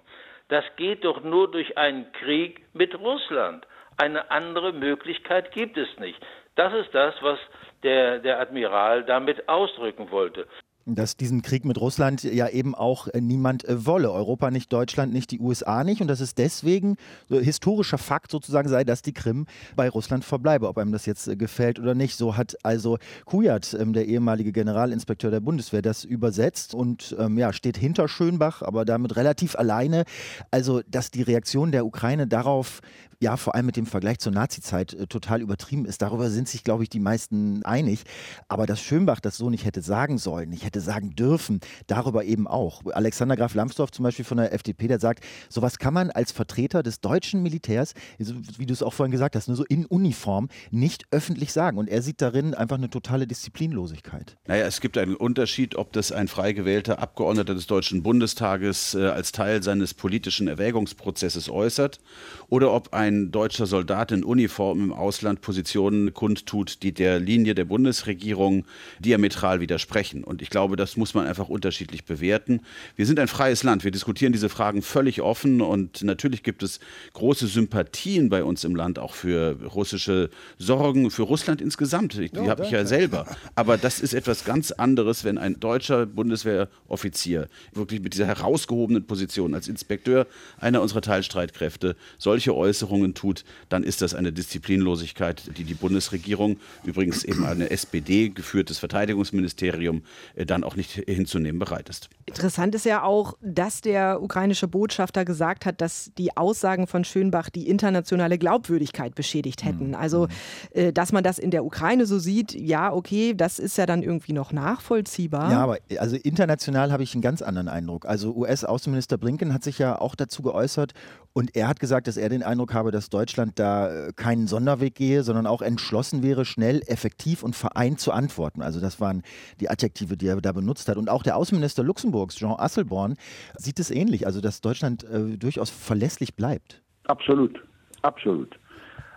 Das 0.49 0.65
geht 0.77 1.05
doch 1.05 1.23
nur 1.23 1.51
durch 1.51 1.77
einen 1.77 2.11
Krieg 2.11 2.61
mit 2.73 2.97
Russland. 2.99 3.65
Eine 3.97 4.31
andere 4.31 4.73
Möglichkeit 4.73 5.51
gibt 5.51 5.77
es 5.77 5.87
nicht. 5.99 6.19
Das 6.55 6.73
ist 6.73 6.93
das, 6.93 7.13
was 7.21 7.39
der, 7.83 8.19
der 8.19 8.39
Admiral 8.39 9.03
damit 9.03 9.47
ausdrücken 9.47 10.11
wollte 10.11 10.47
dass 10.95 11.17
diesen 11.17 11.41
Krieg 11.41 11.65
mit 11.65 11.79
Russland 11.79 12.23
ja 12.23 12.47
eben 12.47 12.75
auch 12.75 13.07
äh, 13.07 13.21
niemand 13.21 13.65
äh, 13.65 13.85
wolle. 13.85 14.11
Europa 14.11 14.51
nicht, 14.51 14.71
Deutschland 14.71 15.13
nicht, 15.13 15.31
die 15.31 15.39
USA 15.39 15.83
nicht. 15.83 16.01
Und 16.01 16.07
dass 16.07 16.19
es 16.19 16.35
deswegen 16.35 16.97
so 17.27 17.39
historischer 17.39 17.97
Fakt 17.97 18.31
sozusagen 18.31 18.69
sei, 18.69 18.83
dass 18.83 19.01
die 19.01 19.13
Krim 19.13 19.45
bei 19.75 19.89
Russland 19.89 20.25
verbleibe, 20.25 20.67
ob 20.67 20.77
einem 20.77 20.91
das 20.91 21.05
jetzt 21.05 21.27
äh, 21.27 21.35
gefällt 21.35 21.79
oder 21.79 21.95
nicht. 21.95 22.17
So 22.17 22.37
hat 22.37 22.55
also 22.63 22.97
Kujat, 23.25 23.73
ähm, 23.73 23.93
der 23.93 24.05
ehemalige 24.07 24.51
Generalinspekteur 24.51 25.31
der 25.31 25.39
Bundeswehr, 25.39 25.81
das 25.81 26.03
übersetzt 26.03 26.73
und 26.73 27.15
ähm, 27.19 27.37
ja, 27.37 27.53
steht 27.53 27.77
hinter 27.77 28.07
Schönbach, 28.07 28.61
aber 28.61 28.85
damit 28.85 29.15
relativ 29.15 29.55
alleine. 29.55 30.03
Also, 30.51 30.81
dass 30.87 31.11
die 31.11 31.21
Reaktion 31.21 31.71
der 31.71 31.85
Ukraine 31.85 32.27
darauf 32.27 32.81
ja 33.21 33.37
vor 33.37 33.55
allem 33.55 33.65
mit 33.65 33.75
dem 33.75 33.85
Vergleich 33.85 34.19
zur 34.19 34.31
Nazizeit 34.31 34.93
äh, 34.93 35.07
total 35.07 35.41
übertrieben 35.41 35.85
ist. 35.85 36.01
Darüber 36.01 36.29
sind 36.29 36.47
sich, 36.47 36.63
glaube 36.63 36.83
ich, 36.83 36.89
die 36.89 36.99
meisten 36.99 37.63
einig. 37.63 38.03
Aber 38.47 38.65
dass 38.65 38.81
Schönbach 38.81 39.19
das 39.19 39.37
so 39.37 39.49
nicht 39.49 39.65
hätte 39.65 39.81
sagen 39.81 40.17
sollen, 40.17 40.49
nicht 40.49 40.63
hätte 40.63 40.81
sagen 40.81 41.15
dürfen, 41.15 41.59
darüber 41.87 42.23
eben 42.23 42.47
auch. 42.47 42.81
Alexander 42.93 43.35
Graf 43.35 43.53
Lambsdorff 43.53 43.91
zum 43.91 44.03
Beispiel 44.03 44.25
von 44.25 44.37
der 44.37 44.53
FDP, 44.53 44.87
der 44.87 44.99
sagt, 44.99 45.25
sowas 45.49 45.79
kann 45.79 45.93
man 45.93 46.11
als 46.11 46.31
Vertreter 46.31 46.81
des 46.81 47.01
deutschen 47.01 47.43
Militärs, 47.43 47.93
wie 48.17 48.65
du 48.65 48.73
es 48.73 48.81
auch 48.81 48.93
vorhin 48.93 49.11
gesagt 49.11 49.35
hast, 49.35 49.47
nur 49.47 49.57
so 49.57 49.65
in 49.65 49.85
Uniform, 49.85 50.47
nicht 50.71 51.05
öffentlich 51.11 51.51
sagen. 51.51 51.77
Und 51.77 51.89
er 51.89 52.01
sieht 52.01 52.21
darin 52.21 52.53
einfach 52.53 52.77
eine 52.77 52.89
totale 52.89 53.27
Disziplinlosigkeit. 53.27 54.37
Naja, 54.47 54.65
es 54.65 54.79
gibt 54.79 54.97
einen 54.97 55.15
Unterschied, 55.15 55.75
ob 55.75 55.91
das 55.91 56.11
ein 56.11 56.27
frei 56.27 56.53
gewählter 56.53 56.99
Abgeordneter 56.99 57.53
des 57.53 57.67
Deutschen 57.67 58.01
Bundestages 58.01 58.95
äh, 58.95 59.07
als 59.07 59.31
Teil 59.31 59.61
seines 59.61 59.93
politischen 59.93 60.47
Erwägungsprozesses 60.47 61.49
äußert 61.49 61.99
oder 62.47 62.71
ob 62.71 62.93
ein 62.93 63.08
ein 63.09 63.31
deutscher 63.31 63.65
Soldat 63.65 64.11
in 64.11 64.23
Uniform 64.23 64.83
im 64.83 64.93
Ausland 64.93 65.41
Positionen 65.41 66.13
kundtut, 66.13 66.83
die 66.83 66.93
der 66.93 67.19
Linie 67.19 67.55
der 67.55 67.65
Bundesregierung 67.65 68.65
diametral 68.99 69.59
widersprechen. 69.59 70.23
Und 70.23 70.41
ich 70.41 70.49
glaube, 70.49 70.75
das 70.75 70.95
muss 70.95 71.13
man 71.13 71.25
einfach 71.27 71.49
unterschiedlich 71.49 72.05
bewerten. 72.05 72.61
Wir 72.95 73.05
sind 73.05 73.19
ein 73.19 73.27
freies 73.27 73.63
Land. 73.63 73.83
Wir 73.83 73.91
diskutieren 73.91 74.31
diese 74.31 74.49
Fragen 74.49 74.81
völlig 74.81 75.21
offen 75.21 75.61
und 75.61 76.03
natürlich 76.03 76.43
gibt 76.43 76.61
es 76.63 76.79
große 77.13 77.47
Sympathien 77.47 78.29
bei 78.29 78.43
uns 78.43 78.63
im 78.63 78.75
Land 78.75 78.99
auch 78.99 79.13
für 79.13 79.57
russische 79.63 80.29
Sorgen, 80.57 81.09
für 81.09 81.23
Russland 81.23 81.61
insgesamt. 81.61 82.13
Die 82.13 82.29
oh, 82.37 82.47
habe 82.47 82.63
ich 82.63 82.71
ja 82.71 82.85
selber. 82.85 83.25
Aber 83.55 83.77
das 83.77 83.99
ist 83.99 84.13
etwas 84.13 84.45
ganz 84.45 84.71
anderes, 84.71 85.23
wenn 85.23 85.37
ein 85.37 85.59
deutscher 85.59 86.05
Bundeswehroffizier 86.05 87.47
wirklich 87.73 88.01
mit 88.01 88.13
dieser 88.13 88.27
herausgehobenen 88.27 89.05
Position 89.05 89.55
als 89.55 89.67
Inspekteur 89.67 90.27
einer 90.59 90.81
unserer 90.81 91.01
Teilstreitkräfte 91.01 91.95
solche 92.17 92.55
Äußerungen 92.55 92.98
Äußerungen 92.99 93.13
tut, 93.13 93.43
dann 93.69 93.83
ist 93.83 94.01
das 94.01 94.13
eine 94.13 94.31
Disziplinlosigkeit, 94.31 95.57
die 95.57 95.63
die 95.63 95.73
Bundesregierung, 95.73 96.57
übrigens 96.83 97.23
eben 97.23 97.45
eine 97.45 97.69
SPD 97.69 98.29
geführtes 98.29 98.79
Verteidigungsministerium, 98.79 100.03
äh, 100.35 100.45
dann 100.45 100.63
auch 100.63 100.75
nicht 100.75 100.91
hinzunehmen 100.91 101.59
bereit 101.59 101.89
ist. 101.89 102.09
Interessant 102.25 102.75
ist 102.75 102.85
ja 102.85 103.03
auch, 103.03 103.37
dass 103.41 103.81
der 103.81 104.21
ukrainische 104.21 104.67
Botschafter 104.67 105.25
gesagt 105.25 105.65
hat, 105.65 105.81
dass 105.81 106.11
die 106.17 106.35
Aussagen 106.37 106.87
von 106.87 107.03
Schönbach 107.03 107.49
die 107.49 107.67
internationale 107.67 108.37
Glaubwürdigkeit 108.37 109.15
beschädigt 109.15 109.63
hätten. 109.63 109.89
Mhm. 109.89 109.95
Also, 109.95 110.27
äh, 110.71 110.93
dass 110.93 111.11
man 111.11 111.23
das 111.23 111.39
in 111.39 111.51
der 111.51 111.65
Ukraine 111.65 112.05
so 112.05 112.19
sieht, 112.19 112.53
ja, 112.53 112.93
okay, 112.93 113.33
das 113.33 113.59
ist 113.59 113.77
ja 113.77 113.85
dann 113.85 114.03
irgendwie 114.03 114.33
noch 114.33 114.51
nachvollziehbar. 114.51 115.51
Ja, 115.51 115.63
aber 115.63 115.77
also 115.97 116.15
international 116.15 116.91
habe 116.91 117.03
ich 117.03 117.13
einen 117.13 117.21
ganz 117.21 117.41
anderen 117.41 117.67
Eindruck. 117.67 118.05
Also 118.05 118.35
US-Außenminister 118.35 119.17
Blinken 119.17 119.53
hat 119.53 119.63
sich 119.63 119.79
ja 119.79 119.99
auch 119.99 120.15
dazu 120.15 120.41
geäußert 120.41 120.93
und 121.39 121.55
er 121.55 121.69
hat 121.69 121.79
gesagt, 121.79 122.07
dass 122.07 122.17
er 122.17 122.27
den 122.27 122.43
Eindruck 122.43 122.73
habe, 122.73 122.91
dass 122.91 123.09
Deutschland 123.09 123.57
da 123.59 124.07
äh, 124.09 124.11
keinen 124.13 124.45
Sonderweg 124.47 124.93
gehe, 124.93 125.23
sondern 125.23 125.47
auch 125.47 125.61
entschlossen 125.61 126.21
wäre, 126.21 126.43
schnell, 126.43 126.81
effektiv 126.85 127.43
und 127.43 127.55
vereint 127.55 128.01
zu 128.01 128.11
antworten. 128.11 128.61
Also 128.61 128.81
das 128.81 128.99
waren 128.99 129.23
die 129.61 129.69
Adjektive, 129.69 130.17
die 130.17 130.27
er 130.27 130.41
da 130.41 130.51
benutzt 130.51 130.89
hat. 130.89 130.97
Und 130.97 131.09
auch 131.09 131.23
der 131.23 131.37
Außenminister 131.37 131.81
Luxemburgs, 131.81 132.35
Jean 132.35 132.59
Asselborn, 132.59 133.15
sieht 133.55 133.79
es 133.79 133.89
ähnlich. 133.89 134.25
Also 134.25 134.41
dass 134.41 134.59
Deutschland 134.59 135.05
äh, 135.05 135.37
durchaus 135.37 135.69
verlässlich 135.69 136.35
bleibt. 136.35 136.81
Absolut, 137.05 137.57
absolut. 138.01 138.59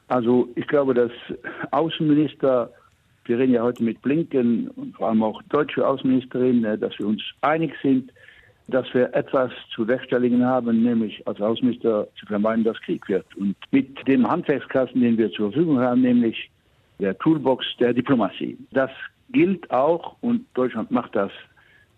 Also 0.07 0.49
ich 0.55 0.69
glaube, 0.69 0.95
dass 0.95 1.11
Außenminister, 1.73 2.71
wir 3.25 3.37
reden 3.37 3.55
ja 3.55 3.65
heute 3.65 3.83
mit 3.83 4.01
Blinken 4.01 4.69
und 4.69 4.95
vor 4.95 5.09
allem 5.09 5.25
auch 5.25 5.43
deutsche 5.49 5.85
Außenministerin, 5.85 6.65
äh, 6.65 6.79
dass 6.79 6.97
wir 7.01 7.09
uns 7.09 7.21
einig 7.41 7.73
sind, 7.83 8.13
dass 8.69 8.93
wir 8.95 9.13
etwas 9.15 9.51
zu 9.75 9.83
bewerkstelligen 9.83 10.45
haben, 10.45 10.83
nämlich 10.83 11.27
als 11.27 11.41
Außenminister 11.41 12.09
zu 12.19 12.27
vermeiden, 12.27 12.65
dass 12.65 12.81
Krieg 12.81 13.09
wird. 13.09 13.27
Und 13.37 13.57
mit 13.71 14.07
dem 14.07 14.29
Handwerkskasten, 14.29 15.01
den 15.01 15.19
wir 15.19 15.31
zur 15.33 15.51
Verfügung 15.51 15.81
haben, 15.81 16.03
nämlich 16.03 16.51
der 16.99 17.19
Toolbox 17.19 17.67
der 17.81 17.93
Diplomatie. 17.93 18.57
Das 18.71 18.91
gilt 19.31 19.71
auch, 19.71 20.17
und 20.21 20.47
Deutschland 20.55 20.91
macht 20.91 21.17
das 21.17 21.33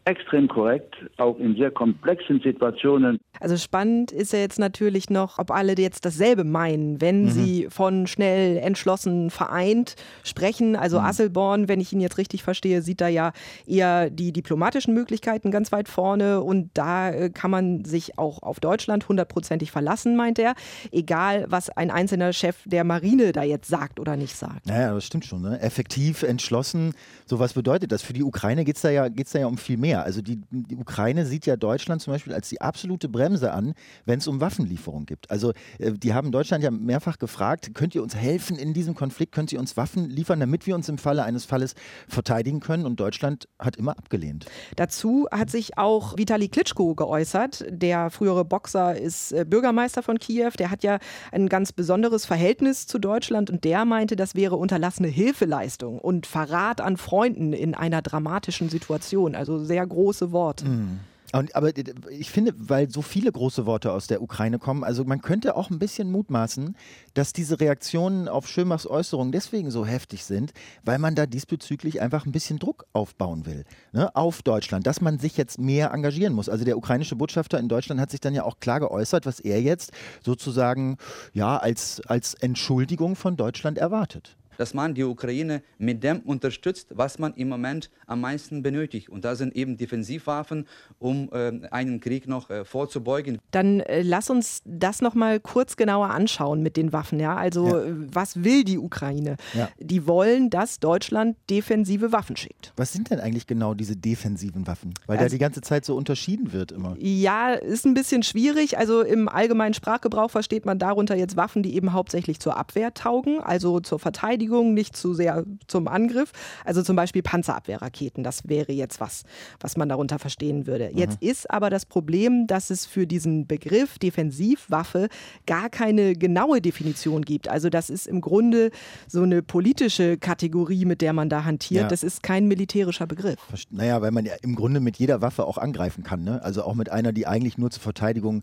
extrem 0.07 0.49
korrekt, 0.49 0.97
auch 1.17 1.39
in 1.39 1.57
sehr 1.57 1.71
komplexen 1.71 2.41
Situationen. 2.41 3.19
Also 3.41 3.57
spannend 3.57 4.13
ist 4.13 4.33
ja 4.33 4.39
jetzt 4.39 4.59
natürlich 4.59 5.09
noch, 5.09 5.39
ob 5.39 5.51
alle 5.51 5.75
jetzt 5.79 6.05
dasselbe 6.05 6.45
meinen, 6.45 7.01
wenn 7.01 7.25
mhm. 7.25 7.31
sie 7.31 7.67
von 7.71 8.07
schnell, 8.07 8.59
entschlossen, 8.59 9.31
vereint 9.31 9.97
sprechen. 10.23 10.77
Also 10.77 11.01
mhm. 11.01 11.07
Asselborn, 11.07 11.69
wenn 11.69 11.81
ich 11.81 11.93
ihn 11.93 12.01
jetzt 12.01 12.19
richtig 12.19 12.43
verstehe, 12.43 12.83
sieht 12.83 13.01
da 13.01 13.09
ja 13.09 13.33
eher 13.67 14.11
die 14.11 14.33
diplomatischen 14.33 14.93
Möglichkeiten 14.93 15.51
ganz 15.51 15.73
weit 15.73 15.89
vorne 15.89 16.43
und 16.43 16.71
da 16.75 17.11
äh, 17.11 17.31
kann 17.31 17.51
man 17.51 17.85
sich 17.85 18.19
auch 18.19 18.43
auf 18.43 18.61
Deutschland 18.61 19.09
hundertprozentig 19.09 19.71
verlassen, 19.71 20.17
meint 20.17 20.39
er. 20.39 20.55
Egal, 20.93 21.47
was 21.49 21.71
ein 21.71 21.91
einzelner 21.91 22.33
Chef 22.35 22.59
der 22.67 22.85
Marine 22.85 23.33
da 23.33 23.43
jetzt 23.43 23.69
sagt 23.69 23.99
oder 23.99 24.17
nicht 24.17 24.37
sagt. 24.37 24.67
Naja, 24.67 24.93
das 24.93 25.07
stimmt 25.07 25.25
schon. 25.25 25.41
Ne? 25.41 25.61
Effektiv, 25.61 26.23
entschlossen, 26.23 26.95
so 27.25 27.39
was 27.39 27.55
bedeutet 27.55 27.91
das? 27.91 28.03
Für 28.03 28.13
die 28.13 28.23
Ukraine 28.23 28.65
geht 28.65 28.77
es 28.77 28.83
da, 28.83 28.91
ja, 28.91 29.09
da 29.09 29.39
ja 29.39 29.47
um 29.47 29.57
viel 29.57 29.79
mehr 29.79 29.94
mehr. 29.95 30.05
Also 30.05 30.23
die, 30.23 30.41
die, 30.51 30.77
Ukraine 30.77 31.27
sieht 31.27 31.47
ja 31.47 31.57
Deutschland 31.57 32.03
zum 32.03 32.13
Beispiel 32.13 32.33
als 32.33 32.49
die 32.49 32.61
absolute 32.61 33.09
Bremse 33.09 33.53
an, 33.53 33.75
wenn 34.05 34.19
es 34.19 34.27
um 34.27 34.41
Waffenlieferungen 34.41 35.07
gibt. 35.07 35.31
Also 35.31 35.53
äh, 35.79 35.93
die 35.93 36.15
haben 36.15 36.33
Deutschland 36.33 36.65
ja 36.65 36.71
mehrfach 36.71 37.19
gefragt, 37.19 37.75
könnt 37.75 37.95
ihr 37.95 38.03
uns 38.03 38.15
helfen 38.15 38.57
in 38.57 38.75
diesem 38.75 38.95
Konflikt, 38.95 39.33
könnt 39.33 39.53
ihr 39.53 39.61
uns 39.61 39.77
Waffen 39.77 40.09
liefern, 40.09 40.41
damit 40.41 40.67
wir 40.67 40.75
uns 40.75 40.89
im 40.89 40.99
Falle 40.99 41.25
eines 41.25 41.45
Falles 41.45 41.75
verteidigen 42.09 42.61
können? 42.61 42.87
Und 42.87 42.99
Deutschland 43.01 43.49
hat 43.59 43.77
immer 43.77 43.97
abgelehnt. 43.97 44.47
Dazu 44.77 45.29
hat 45.31 45.51
sich 45.51 45.79
auch 45.79 46.17
Vitali 46.17 46.49
Klitschko 46.49 46.95
geäußert. 46.95 47.65
Der 47.69 48.11
frühere 48.11 48.45
Boxer 48.45 48.97
ist 48.97 49.33
äh, 49.33 49.45
Bürgermeister 49.49 50.03
von 50.03 50.19
Kiew. 50.19 50.53
Der 50.59 50.71
hat 50.71 50.83
ja 50.83 50.99
ein 51.33 51.49
ganz 51.49 51.73
besonderes 51.73 52.27
Verhältnis 52.27 52.87
zu 52.87 52.99
Deutschland 52.99 53.51
und 53.51 53.65
der 53.65 53.85
meinte, 53.85 54.17
das 54.17 54.35
wäre 54.35 54.57
unterlassene 54.57 55.09
Hilfeleistung 55.09 55.99
und 55.99 56.27
Verrat 56.27 56.81
an 56.81 56.97
Freunden 56.97 57.53
in 57.53 57.75
einer 57.75 58.03
dramatischen 58.03 58.69
Situation. 58.69 59.35
Also 59.35 59.59
sehr 59.65 59.84
große 59.87 60.33
Worte. 60.33 60.67
Mhm. 60.67 61.01
Und, 61.35 61.57
aber 61.57 61.73
ich 62.11 62.31
finde, 62.31 62.55
weil 62.57 62.89
so 62.91 63.03
viele 63.03 63.33
große 63.33 63.67
Worte 63.67 63.91
aus 63.91 64.07
der 64.07 64.23
Ukraine 64.23 64.61
kommen, 64.61 64.85
also 64.85 65.05
man 65.05 65.21
könnte 65.21 65.57
auch 65.57 65.69
ein 65.69 65.81
bisschen 65.81 66.13
mutmaßen, 66.13 66.77
dass 67.15 67.33
diese 67.33 67.59
Reaktionen 67.59 68.29
auf 68.29 68.47
Schönmachs 68.47 68.87
Äußerungen 68.87 69.33
deswegen 69.33 69.73
so 69.73 69.85
heftig 69.85 70.25
sind, 70.25 70.53
weil 70.85 71.01
man 71.01 71.17
da 71.17 71.27
diesbezüglich 71.27 72.01
einfach 72.01 72.25
ein 72.25 72.31
bisschen 72.31 72.61
Druck 72.61 72.87
aufbauen 72.93 73.47
will 73.47 73.65
ne, 73.93 74.15
auf 74.15 74.43
Deutschland, 74.43 74.87
dass 74.87 75.01
man 75.01 75.19
sich 75.19 75.37
jetzt 75.37 75.59
mehr 75.59 75.91
engagieren 75.91 76.35
muss. 76.35 76.49
Also 76.49 76.65
der 76.65 76.77
ukrainische 76.77 77.17
Botschafter 77.17 77.59
in 77.59 77.69
Deutschland 77.69 78.01
hat 78.01 78.13
sich 78.13 78.21
dann 78.21 78.35
ja 78.35 78.45
auch 78.45 78.61
klar 78.61 78.79
geäußert, 78.79 79.27
was 79.27 79.41
er 79.41 79.61
jetzt 79.61 79.91
sozusagen 80.23 80.99
ja 81.33 81.57
als, 81.57 82.01
als 82.07 82.35
Entschuldigung 82.35 83.17
von 83.17 83.37
Deutschland 83.37 83.79
erwartet 83.79 84.37
dass 84.57 84.75
man 84.75 84.95
die 84.95 85.05
Ukraine 85.05 85.63
mit 85.79 86.03
dem 86.03 86.21
unterstützt, 86.21 86.89
was 86.95 87.19
man 87.19 87.35
im 87.35 87.49
Moment 87.49 87.91
am 88.07 88.21
meisten 88.21 88.63
benötigt. 88.63 89.09
Und 89.09 89.25
da 89.25 89.37
sind 89.37 89.55
eben 89.55 89.77
Defensivwaffen, 89.77 90.67
um 90.99 91.29
äh, 91.33 91.53
einen 91.71 92.01
Krieg 92.01 92.27
noch 92.29 92.51
äh, 92.51 92.65
vorzubeugen. 92.65 93.39
Dann 93.51 93.81
äh, 93.81 94.03
lass 94.03 94.31
uns 94.31 94.63
das 94.65 95.01
noch 95.01 95.15
mal 95.15 95.41
kurz 95.41 95.77
genauer 95.77 96.11
anschauen 96.11 96.63
mit 96.63 96.77
den 96.77 96.93
Waffen. 96.93 97.21
Ja? 97.21 97.37
Also 97.37 97.79
ja. 97.79 97.85
was 98.13 98.45
will 98.45 98.65
die 98.65 98.79
Ukraine? 98.79 99.37
Ja. 99.55 99.69
Die 99.79 100.07
wollen, 100.07 100.51
dass 100.51 100.81
Deutschland 100.81 101.37
defensive 101.51 102.13
Waffen 102.13 102.37
schickt. 102.37 102.73
Was 102.77 102.93
sind 102.93 103.11
denn 103.11 103.21
eigentlich 103.21 103.47
genau 103.47 103.75
diese 103.75 103.97
defensiven 103.97 104.67
Waffen? 104.67 104.95
Weil 105.07 105.19
also, 105.19 105.29
da 105.29 105.31
die 105.31 105.39
ganze 105.39 105.61
Zeit 105.61 105.85
so 105.85 105.97
unterschieden 105.97 106.53
wird 106.53 106.73
immer. 106.73 106.97
Ja, 106.99 107.53
ist 107.53 107.85
ein 107.87 107.95
bisschen 107.95 108.23
schwierig. 108.23 108.79
Also 108.79 109.03
im 109.03 109.29
allgemeinen 109.29 109.75
Sprachgebrauch 109.75 110.31
versteht 110.31 110.67
man 110.67 110.79
darunter 110.79 111.17
jetzt 111.17 111.37
Waffen, 111.37 111.63
die 111.63 111.75
eben 111.75 111.93
hauptsächlich 111.93 112.41
zur 112.41 112.57
Abwehr 112.57 112.95
taugen, 112.95 113.41
also 113.41 113.81
zur 113.81 113.99
Verteidigung 113.99 114.44
Verteidigung, 114.45 114.75
nicht 114.75 114.97
zu 114.97 115.15
sehr 115.15 115.45
zum 115.67 115.89
Angriff. 115.89 116.33
Also 116.65 116.83
zum 116.83 116.97
Beispiel 116.97 117.23
Panzerabwehrraketen, 117.23 118.23
das 118.23 118.49
wäre 118.49 118.73
jetzt 118.73 119.01
was, 119.01 119.25
was 119.61 119.77
man 119.77 119.89
darunter 119.89 120.19
verstehen 120.19 120.67
würde. 120.67 120.91
Mhm. 120.93 120.99
Jetzt 120.99 121.23
ist 121.23 121.51
aber 121.51 121.71
das 121.71 121.87
Problem, 121.87 122.47
dass 122.47 122.71
es 122.71 122.87
für 122.87 123.07
diesen 123.07 123.47
Begriff 123.47 123.99
Defensivwaffe 123.99 125.09
gar 125.47 125.71
keine 125.71 126.15
genaue 126.15 126.61
Definition 126.61 127.23
gibt. 127.23 127.49
Also 127.49 127.71
das 127.71 127.91
ist 127.91 128.07
im 128.07 128.21
Grunde 128.21 128.71
so 129.07 129.23
eine 129.23 129.43
politische 129.43 130.19
Kategorie, 130.19 130.85
mit 130.85 131.01
der 131.01 131.13
man 131.13 131.29
da 131.29 131.45
hantiert. 131.45 131.83
Ja. 131.83 131.89
Das 131.89 132.03
ist 132.03 132.23
kein 132.23 132.47
militärischer 132.47 133.07
Begriff. 133.07 133.39
Naja, 133.71 134.01
weil 134.03 134.11
man 134.11 134.25
ja 134.25 134.35
im 134.43 134.55
Grunde 134.55 134.81
mit 134.81 134.97
jeder 134.97 135.21
Waffe 135.23 135.47
auch 135.47 135.59
angreifen 135.59 136.05
kann. 136.05 136.25
Ne? 136.25 136.43
Also 136.43 136.65
auch 136.65 136.75
mit 136.75 136.91
einer, 136.91 137.13
die 137.13 137.27
eigentlich 137.27 137.59
nur 137.59 137.71
zur 137.71 137.83
Verteidigung 137.83 138.43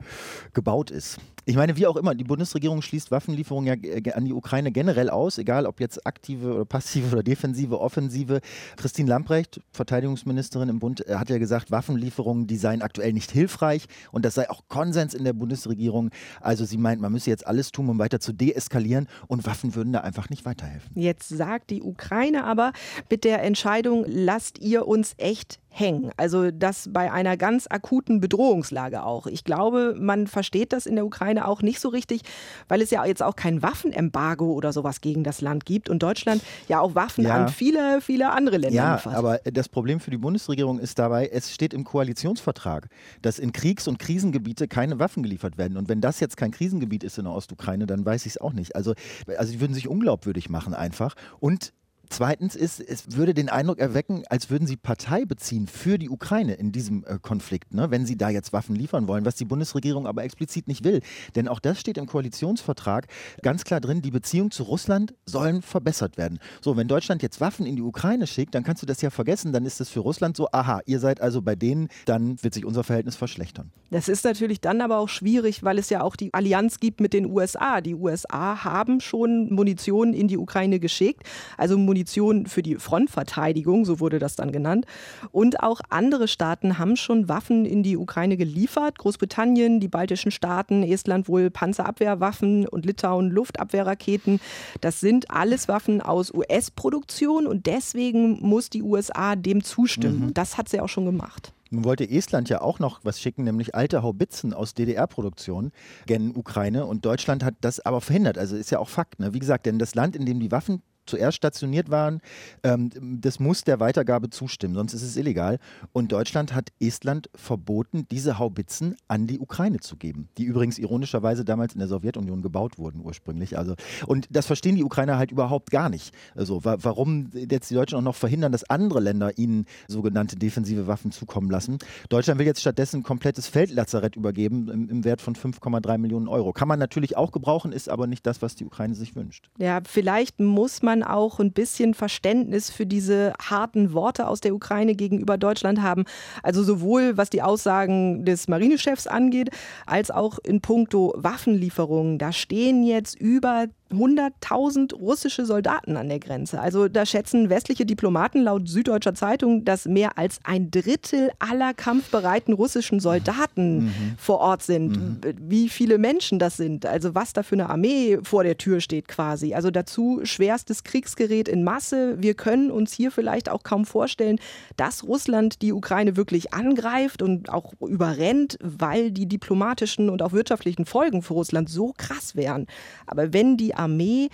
gebaut 0.53 0.91
ist. 0.91 1.19
Ich 1.45 1.55
meine, 1.55 1.75
wie 1.75 1.87
auch 1.87 1.95
immer, 1.95 2.13
die 2.13 2.23
Bundesregierung 2.23 2.81
schließt 2.81 3.09
Waffenlieferungen 3.09 3.81
ja 3.81 4.13
an 4.13 4.25
die 4.25 4.33
Ukraine 4.33 4.71
generell 4.71 5.09
aus, 5.09 5.37
egal 5.37 5.65
ob 5.65 5.79
jetzt 5.79 5.90
aktive 5.99 6.53
oder 6.53 6.65
passive 6.65 7.13
oder 7.13 7.23
defensive, 7.23 7.79
offensive. 7.79 8.41
Christine 8.77 9.09
Lamprecht, 9.09 9.61
Verteidigungsministerin 9.71 10.69
im 10.69 10.79
Bund, 10.79 11.07
äh, 11.07 11.15
hat 11.15 11.29
ja 11.29 11.37
gesagt, 11.37 11.71
Waffenlieferungen, 11.71 12.47
die 12.47 12.57
seien 12.57 12.81
aktuell 12.81 13.13
nicht 13.13 13.31
hilfreich 13.31 13.87
und 14.11 14.25
das 14.25 14.35
sei 14.35 14.49
auch 14.49 14.63
Konsens 14.67 15.13
in 15.13 15.23
der 15.23 15.33
Bundesregierung. 15.33 16.09
Also 16.39 16.65
sie 16.65 16.77
meint, 16.77 17.01
man 17.01 17.11
müsse 17.11 17.29
jetzt 17.29 17.45
alles 17.47 17.71
tun, 17.71 17.89
um 17.89 17.99
weiter 17.99 18.19
zu 18.19 18.33
deeskalieren 18.33 19.07
und 19.27 19.45
Waffen 19.45 19.75
würden 19.75 19.93
da 19.93 20.01
einfach 20.01 20.29
nicht 20.29 20.45
weiterhelfen. 20.45 20.91
Jetzt 20.95 21.29
sagt 21.29 21.69
die 21.69 21.81
Ukraine 21.81 22.43
aber 22.43 22.73
mit 23.09 23.23
der 23.23 23.43
Entscheidung, 23.43 24.05
lasst 24.07 24.59
ihr 24.59 24.87
uns 24.87 25.13
echt 25.17 25.59
hängen. 25.73 26.11
Also 26.17 26.51
das 26.51 26.89
bei 26.91 27.11
einer 27.11 27.37
ganz 27.37 27.65
akuten 27.69 28.19
Bedrohungslage 28.19 29.03
auch. 29.03 29.25
Ich 29.25 29.45
glaube, 29.45 29.95
man 29.97 30.27
versteht 30.27 30.73
das 30.73 30.85
in 30.85 30.95
der 30.95 31.05
Ukraine 31.05 31.47
auch 31.47 31.61
nicht 31.61 31.79
so 31.79 31.87
richtig, 31.89 32.21
weil 32.67 32.81
es 32.81 32.91
ja 32.91 33.05
jetzt 33.05 33.23
auch 33.23 33.37
kein 33.37 33.63
Waffenembargo 33.63 34.51
oder 34.51 34.73
sowas 34.73 34.99
gegen 34.99 35.23
das 35.23 35.39
Land 35.39 35.65
gibt 35.65 35.89
und 35.89 36.03
Deutschland 36.03 36.43
ja 36.67 36.81
auch 36.81 36.93
Waffen 36.93 37.23
ja. 37.23 37.35
an 37.35 37.49
viele, 37.49 38.01
viele 38.01 38.31
andere 38.31 38.57
Länder 38.57 38.75
ja, 38.75 38.95
liefert. 38.95 39.15
aber 39.15 39.39
das 39.45 39.69
Problem 39.69 40.01
für 40.01 40.11
die 40.11 40.17
Bundesregierung 40.17 40.77
ist 40.77 40.99
dabei, 40.99 41.27
es 41.31 41.53
steht 41.53 41.73
im 41.73 41.85
Koalitionsvertrag, 41.85 42.89
dass 43.21 43.39
in 43.39 43.53
Kriegs- 43.53 43.87
und 43.87 43.97
Krisengebiete 43.97 44.67
keine 44.67 44.99
Waffen 44.99 45.23
geliefert 45.23 45.57
werden. 45.57 45.77
Und 45.77 45.87
wenn 45.87 46.01
das 46.01 46.19
jetzt 46.19 46.35
kein 46.35 46.51
Krisengebiet 46.51 47.05
ist 47.05 47.17
in 47.17 47.23
der 47.23 47.33
Ostukraine, 47.33 47.85
dann 47.85 48.05
weiß 48.05 48.25
ich 48.25 48.33
es 48.33 48.41
auch 48.41 48.51
nicht. 48.51 48.75
Also, 48.75 48.93
also 49.37 49.53
die 49.53 49.61
würden 49.61 49.73
sich 49.73 49.87
unglaubwürdig 49.87 50.49
machen 50.49 50.73
einfach. 50.73 51.15
Und 51.39 51.71
Zweitens 52.11 52.57
ist, 52.57 52.81
es 52.81 53.15
würde 53.15 53.33
den 53.33 53.47
Eindruck 53.47 53.79
erwecken, 53.79 54.23
als 54.29 54.49
würden 54.49 54.67
sie 54.67 54.75
Partei 54.75 55.23
beziehen 55.23 55.65
für 55.65 55.97
die 55.97 56.09
Ukraine 56.09 56.55
in 56.55 56.73
diesem 56.73 57.05
äh, 57.05 57.17
Konflikt, 57.21 57.73
ne? 57.73 57.89
wenn 57.89 58.05
sie 58.05 58.17
da 58.17 58.29
jetzt 58.29 58.51
Waffen 58.51 58.75
liefern 58.75 59.07
wollen, 59.07 59.23
was 59.23 59.35
die 59.35 59.45
Bundesregierung 59.45 60.05
aber 60.05 60.21
explizit 60.25 60.67
nicht 60.67 60.83
will. 60.83 60.99
Denn 61.35 61.47
auch 61.47 61.61
das 61.61 61.79
steht 61.79 61.97
im 61.97 62.07
Koalitionsvertrag 62.07 63.07
ganz 63.43 63.63
klar 63.63 63.79
drin, 63.79 64.01
die 64.01 64.11
Beziehungen 64.11 64.51
zu 64.51 64.63
Russland 64.63 65.13
sollen 65.25 65.61
verbessert 65.61 66.17
werden. 66.17 66.39
So, 66.59 66.75
wenn 66.75 66.89
Deutschland 66.89 67.23
jetzt 67.23 67.39
Waffen 67.39 67.65
in 67.65 67.77
die 67.77 67.81
Ukraine 67.81 68.27
schickt, 68.27 68.55
dann 68.55 68.65
kannst 68.65 68.81
du 68.81 68.85
das 68.85 69.01
ja 69.01 69.09
vergessen, 69.09 69.53
dann 69.53 69.65
ist 69.65 69.79
es 69.79 69.87
für 69.87 70.01
Russland 70.01 70.35
so, 70.35 70.49
aha, 70.51 70.81
ihr 70.85 70.99
seid 70.99 71.21
also 71.21 71.41
bei 71.41 71.55
denen, 71.55 71.87
dann 72.03 72.43
wird 72.43 72.53
sich 72.53 72.65
unser 72.65 72.83
Verhältnis 72.83 73.15
verschlechtern. 73.15 73.71
Das 73.89 74.09
ist 74.09 74.25
natürlich 74.25 74.59
dann 74.59 74.81
aber 74.81 74.97
auch 74.97 75.09
schwierig, 75.09 75.63
weil 75.63 75.79
es 75.79 75.89
ja 75.89 76.01
auch 76.01 76.17
die 76.17 76.33
Allianz 76.33 76.81
gibt 76.81 76.99
mit 76.99 77.13
den 77.13 77.25
USA. 77.25 77.79
Die 77.79 77.95
USA 77.95 78.65
haben 78.65 78.99
schon 78.99 79.47
Munition 79.53 80.13
in 80.13 80.27
die 80.27 80.37
Ukraine 80.37 80.81
geschickt, 80.81 81.23
also 81.57 81.77
Munition 81.77 82.00
Munition 82.01 82.47
für 82.47 82.63
die 82.63 82.75
Frontverteidigung, 82.75 83.85
so 83.85 83.99
wurde 83.99 84.17
das 84.17 84.35
dann 84.35 84.51
genannt. 84.51 84.85
Und 85.31 85.61
auch 85.61 85.81
andere 85.89 86.27
Staaten 86.27 86.79
haben 86.79 86.95
schon 86.95 87.29
Waffen 87.29 87.65
in 87.65 87.83
die 87.83 87.95
Ukraine 87.95 88.37
geliefert. 88.37 88.97
Großbritannien, 88.97 89.79
die 89.79 89.87
baltischen 89.87 90.31
Staaten, 90.31 90.81
Estland 90.81 91.27
wohl 91.27 91.51
Panzerabwehrwaffen 91.51 92.67
und 92.67 92.87
Litauen 92.87 93.29
Luftabwehrraketen. 93.29 94.39
Das 94.81 94.99
sind 94.99 95.29
alles 95.29 95.67
Waffen 95.67 96.01
aus 96.01 96.33
US-Produktion 96.33 97.45
und 97.45 97.67
deswegen 97.67 98.39
muss 98.41 98.71
die 98.71 98.81
USA 98.81 99.35
dem 99.35 99.63
zustimmen. 99.63 100.27
Mhm. 100.27 100.33
Das 100.33 100.57
hat 100.57 100.69
sie 100.69 100.79
auch 100.79 100.89
schon 100.89 101.05
gemacht. 101.05 101.53
Nun 101.73 101.85
wollte 101.85 102.09
Estland 102.09 102.49
ja 102.49 102.61
auch 102.61 102.79
noch 102.79 102.99
was 103.03 103.21
schicken, 103.21 103.45
nämlich 103.45 103.75
alte 103.75 104.03
Haubitzen 104.03 104.53
aus 104.53 104.73
DDR-Produktion 104.73 105.71
gen 106.05 106.35
Ukraine. 106.35 106.85
Und 106.85 107.05
Deutschland 107.05 107.45
hat 107.45 107.55
das 107.61 107.79
aber 107.79 108.01
verhindert. 108.01 108.37
Also 108.37 108.57
ist 108.57 108.71
ja 108.71 108.79
auch 108.79 108.89
Fakt. 108.89 109.21
Ne? 109.21 109.33
Wie 109.33 109.39
gesagt, 109.39 109.65
denn 109.65 109.79
das 109.79 109.95
Land, 109.95 110.17
in 110.17 110.25
dem 110.25 110.41
die 110.41 110.51
Waffen 110.51 110.81
zuerst 111.05 111.37
stationiert 111.37 111.89
waren, 111.89 112.21
ähm, 112.63 112.89
das 113.21 113.39
muss 113.39 113.63
der 113.63 113.79
Weitergabe 113.79 114.29
zustimmen, 114.29 114.75
sonst 114.75 114.93
ist 114.93 115.03
es 115.03 115.15
illegal. 115.17 115.59
Und 115.93 116.11
Deutschland 116.11 116.53
hat 116.53 116.69
Estland 116.79 117.29
verboten, 117.35 118.07
diese 118.11 118.39
Haubitzen 118.39 118.95
an 119.07 119.27
die 119.27 119.39
Ukraine 119.39 119.79
zu 119.79 119.97
geben, 119.97 120.29
die 120.37 120.43
übrigens 120.43 120.77
ironischerweise 120.77 121.45
damals 121.45 121.73
in 121.73 121.79
der 121.79 121.87
Sowjetunion 121.87 122.41
gebaut 122.41 122.77
wurden 122.77 123.01
ursprünglich. 123.01 123.57
Also 123.57 123.75
und 124.07 124.27
das 124.29 124.45
verstehen 124.45 124.75
die 124.75 124.83
Ukrainer 124.83 125.17
halt 125.17 125.31
überhaupt 125.31 125.71
gar 125.71 125.89
nicht. 125.89 126.13
Also 126.35 126.63
wa 126.63 126.77
warum 126.81 127.29
jetzt 127.33 127.69
die 127.69 127.75
Deutschen 127.75 127.97
auch 127.97 128.03
noch 128.03 128.15
verhindern, 128.15 128.51
dass 128.51 128.69
andere 128.69 128.99
Länder 128.99 129.37
ihnen 129.37 129.65
sogenannte 129.87 130.35
defensive 130.35 130.87
Waffen 130.87 131.11
zukommen 131.11 131.49
lassen. 131.49 131.77
Deutschland 132.09 132.39
will 132.39 132.45
jetzt 132.45 132.61
stattdessen 132.61 133.01
ein 133.01 133.03
komplettes 133.03 133.47
Feldlazarett 133.47 134.15
übergeben 134.15 134.69
im, 134.69 134.89
im 134.89 135.03
Wert 135.03 135.21
von 135.21 135.35
5,3 135.35 135.97
Millionen 135.97 136.27
Euro. 136.27 136.53
Kann 136.53 136.67
man 136.67 136.79
natürlich 136.79 137.17
auch 137.17 137.31
gebrauchen, 137.31 137.71
ist 137.71 137.89
aber 137.89 138.07
nicht 138.07 138.25
das, 138.25 138.41
was 138.41 138.55
die 138.55 138.65
Ukraine 138.65 138.95
sich 138.95 139.15
wünscht. 139.15 139.49
Ja, 139.57 139.79
vielleicht 139.85 140.39
muss 140.39 140.81
man 140.81 140.90
man 140.91 141.03
auch 141.03 141.39
ein 141.39 141.53
bisschen 141.53 141.93
Verständnis 141.93 142.69
für 142.69 142.85
diese 142.85 143.33
harten 143.41 143.93
Worte 143.93 144.27
aus 144.27 144.41
der 144.41 144.53
Ukraine 144.53 144.93
gegenüber 144.95 145.37
Deutschland 145.37 145.81
haben. 145.81 146.03
Also 146.43 146.63
sowohl 146.63 147.17
was 147.17 147.29
die 147.29 147.41
Aussagen 147.41 148.25
des 148.25 148.49
Marinechefs 148.49 149.07
angeht, 149.07 149.51
als 149.85 150.11
auch 150.11 150.37
in 150.39 150.59
puncto 150.59 151.13
Waffenlieferungen. 151.15 152.17
Da 152.17 152.33
stehen 152.33 152.83
jetzt 152.83 153.19
über 153.19 153.67
100.000 153.91 154.95
russische 154.95 155.45
Soldaten 155.45 155.97
an 155.97 156.09
der 156.09 156.19
Grenze. 156.19 156.59
Also 156.59 156.87
da 156.87 157.05
schätzen 157.05 157.49
westliche 157.49 157.85
Diplomaten 157.85 158.41
laut 158.43 158.67
Süddeutscher 158.67 159.13
Zeitung, 159.13 159.65
dass 159.65 159.85
mehr 159.85 160.17
als 160.17 160.39
ein 160.43 160.71
Drittel 160.71 161.31
aller 161.39 161.73
kampfbereiten 161.73 162.53
russischen 162.53 162.99
Soldaten 162.99 163.85
mhm. 163.85 163.91
vor 164.17 164.39
Ort 164.39 164.63
sind. 164.63 164.97
Mhm. 164.97 165.19
Wie 165.39 165.69
viele 165.69 165.97
Menschen 165.97 166.39
das 166.39 166.57
sind, 166.57 166.85
also 166.85 167.15
was 167.15 167.33
da 167.33 167.43
für 167.43 167.55
eine 167.55 167.69
Armee 167.69 168.19
vor 168.23 168.43
der 168.43 168.57
Tür 168.57 168.81
steht 168.81 169.07
quasi. 169.07 169.53
Also 169.53 169.71
dazu 169.71 170.21
schwerstes 170.23 170.83
Kriegsgerät 170.83 171.47
in 171.47 171.63
Masse. 171.63 172.21
Wir 172.21 172.33
können 172.33 172.71
uns 172.71 172.93
hier 172.93 173.11
vielleicht 173.11 173.49
auch 173.49 173.63
kaum 173.63 173.85
vorstellen, 173.85 174.39
dass 174.77 175.03
Russland 175.03 175.61
die 175.61 175.73
Ukraine 175.73 176.15
wirklich 176.15 176.53
angreift 176.53 177.21
und 177.21 177.49
auch 177.49 177.73
überrennt, 177.81 178.57
weil 178.61 179.11
die 179.11 179.27
diplomatischen 179.27 180.09
und 180.09 180.21
auch 180.21 180.31
wirtschaftlichen 180.31 180.85
Folgen 180.85 181.21
für 181.21 181.33
Russland 181.33 181.69
so 181.69 181.93
krass 181.97 182.35
wären. 182.35 182.67
Aber 183.05 183.33
wenn 183.33 183.57
die 183.57 183.73
Armee 183.81 184.29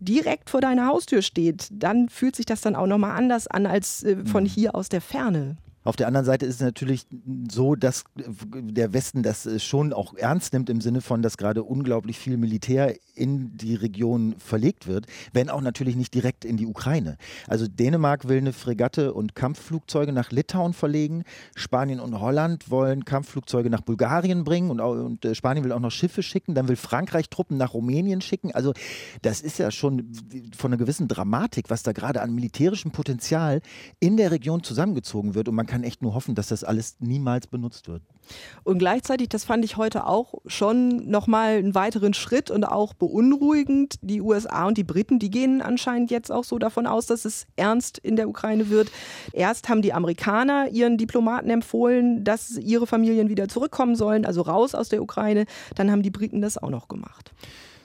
direkt 0.00 0.50
vor 0.50 0.60
deiner 0.60 0.86
Haustür 0.86 1.22
steht, 1.22 1.68
dann 1.70 2.08
fühlt 2.08 2.36
sich 2.36 2.46
das 2.46 2.60
dann 2.60 2.76
auch 2.76 2.86
nochmal 2.86 3.16
anders 3.16 3.46
an 3.46 3.66
als 3.66 4.02
äh, 4.02 4.16
von 4.24 4.44
mhm. 4.44 4.48
hier 4.48 4.74
aus 4.74 4.88
der 4.88 5.00
Ferne. 5.00 5.56
Auf 5.84 5.96
der 5.96 6.06
anderen 6.06 6.26
Seite 6.26 6.46
ist 6.46 6.56
es 6.56 6.60
natürlich 6.60 7.06
so, 7.50 7.74
dass 7.74 8.04
der 8.16 8.92
Westen 8.92 9.22
das 9.22 9.62
schon 9.62 9.92
auch 9.92 10.14
ernst 10.14 10.52
nimmt 10.52 10.70
im 10.70 10.80
Sinne 10.80 11.00
von, 11.00 11.22
dass 11.22 11.36
gerade 11.36 11.62
unglaublich 11.64 12.18
viel 12.18 12.36
Militär 12.36 12.94
in 13.14 13.56
die 13.56 13.74
Region 13.74 14.34
verlegt 14.38 14.86
wird, 14.86 15.06
wenn 15.32 15.50
auch 15.50 15.60
natürlich 15.60 15.96
nicht 15.96 16.14
direkt 16.14 16.44
in 16.44 16.56
die 16.56 16.66
Ukraine. 16.66 17.16
Also 17.46 17.66
Dänemark 17.66 18.28
will 18.28 18.38
eine 18.38 18.52
Fregatte 18.52 19.12
und 19.12 19.34
Kampfflugzeuge 19.34 20.12
nach 20.12 20.30
Litauen 20.30 20.72
verlegen, 20.72 21.24
Spanien 21.54 22.00
und 22.00 22.20
Holland 22.20 22.70
wollen 22.70 23.04
Kampfflugzeuge 23.04 23.70
nach 23.70 23.82
Bulgarien 23.82 24.44
bringen 24.44 24.70
und, 24.70 24.80
und 24.80 25.24
äh, 25.24 25.34
Spanien 25.34 25.64
will 25.64 25.72
auch 25.72 25.80
noch 25.80 25.90
Schiffe 25.90 26.22
schicken, 26.22 26.54
dann 26.54 26.68
will 26.68 26.76
Frankreich 26.76 27.28
Truppen 27.28 27.56
nach 27.56 27.74
Rumänien 27.74 28.20
schicken. 28.20 28.52
Also 28.52 28.72
das 29.22 29.40
ist 29.40 29.58
ja 29.58 29.70
schon 29.70 30.12
von 30.56 30.70
einer 30.70 30.78
gewissen 30.78 31.08
Dramatik, 31.08 31.70
was 31.70 31.82
da 31.82 31.92
gerade 31.92 32.22
an 32.22 32.34
militärischem 32.34 32.92
Potenzial 32.92 33.60
in 34.00 34.16
der 34.16 34.30
Region 34.30 34.62
zusammengezogen 34.62 35.34
wird 35.34 35.48
und 35.48 35.54
man 35.54 35.66
kann 35.72 35.84
echt 35.84 36.02
nur 36.02 36.12
hoffen, 36.12 36.34
dass 36.34 36.48
das 36.48 36.64
alles 36.64 36.96
niemals 37.00 37.46
benutzt 37.46 37.88
wird. 37.88 38.02
Und 38.62 38.76
gleichzeitig, 38.76 39.30
das 39.30 39.44
fand 39.44 39.64
ich 39.64 39.78
heute 39.78 40.06
auch 40.06 40.34
schon 40.44 41.08
nochmal 41.08 41.56
einen 41.56 41.74
weiteren 41.74 42.12
Schritt 42.12 42.50
und 42.50 42.64
auch 42.64 42.92
beunruhigend. 42.92 43.94
Die 44.02 44.20
USA 44.20 44.66
und 44.66 44.76
die 44.76 44.84
Briten, 44.84 45.18
die 45.18 45.30
gehen 45.30 45.62
anscheinend 45.62 46.10
jetzt 46.10 46.30
auch 46.30 46.44
so 46.44 46.58
davon 46.58 46.86
aus, 46.86 47.06
dass 47.06 47.24
es 47.24 47.46
ernst 47.56 47.96
in 47.96 48.16
der 48.16 48.28
Ukraine 48.28 48.68
wird. 48.68 48.90
Erst 49.32 49.70
haben 49.70 49.80
die 49.80 49.94
Amerikaner 49.94 50.68
ihren 50.68 50.98
Diplomaten 50.98 51.48
empfohlen, 51.48 52.22
dass 52.22 52.58
ihre 52.58 52.86
Familien 52.86 53.30
wieder 53.30 53.48
zurückkommen 53.48 53.96
sollen, 53.96 54.26
also 54.26 54.42
raus 54.42 54.74
aus 54.74 54.90
der 54.90 55.02
Ukraine. 55.02 55.46
Dann 55.74 55.90
haben 55.90 56.02
die 56.02 56.10
Briten 56.10 56.42
das 56.42 56.58
auch 56.58 56.68
noch 56.68 56.86
gemacht. 56.86 57.32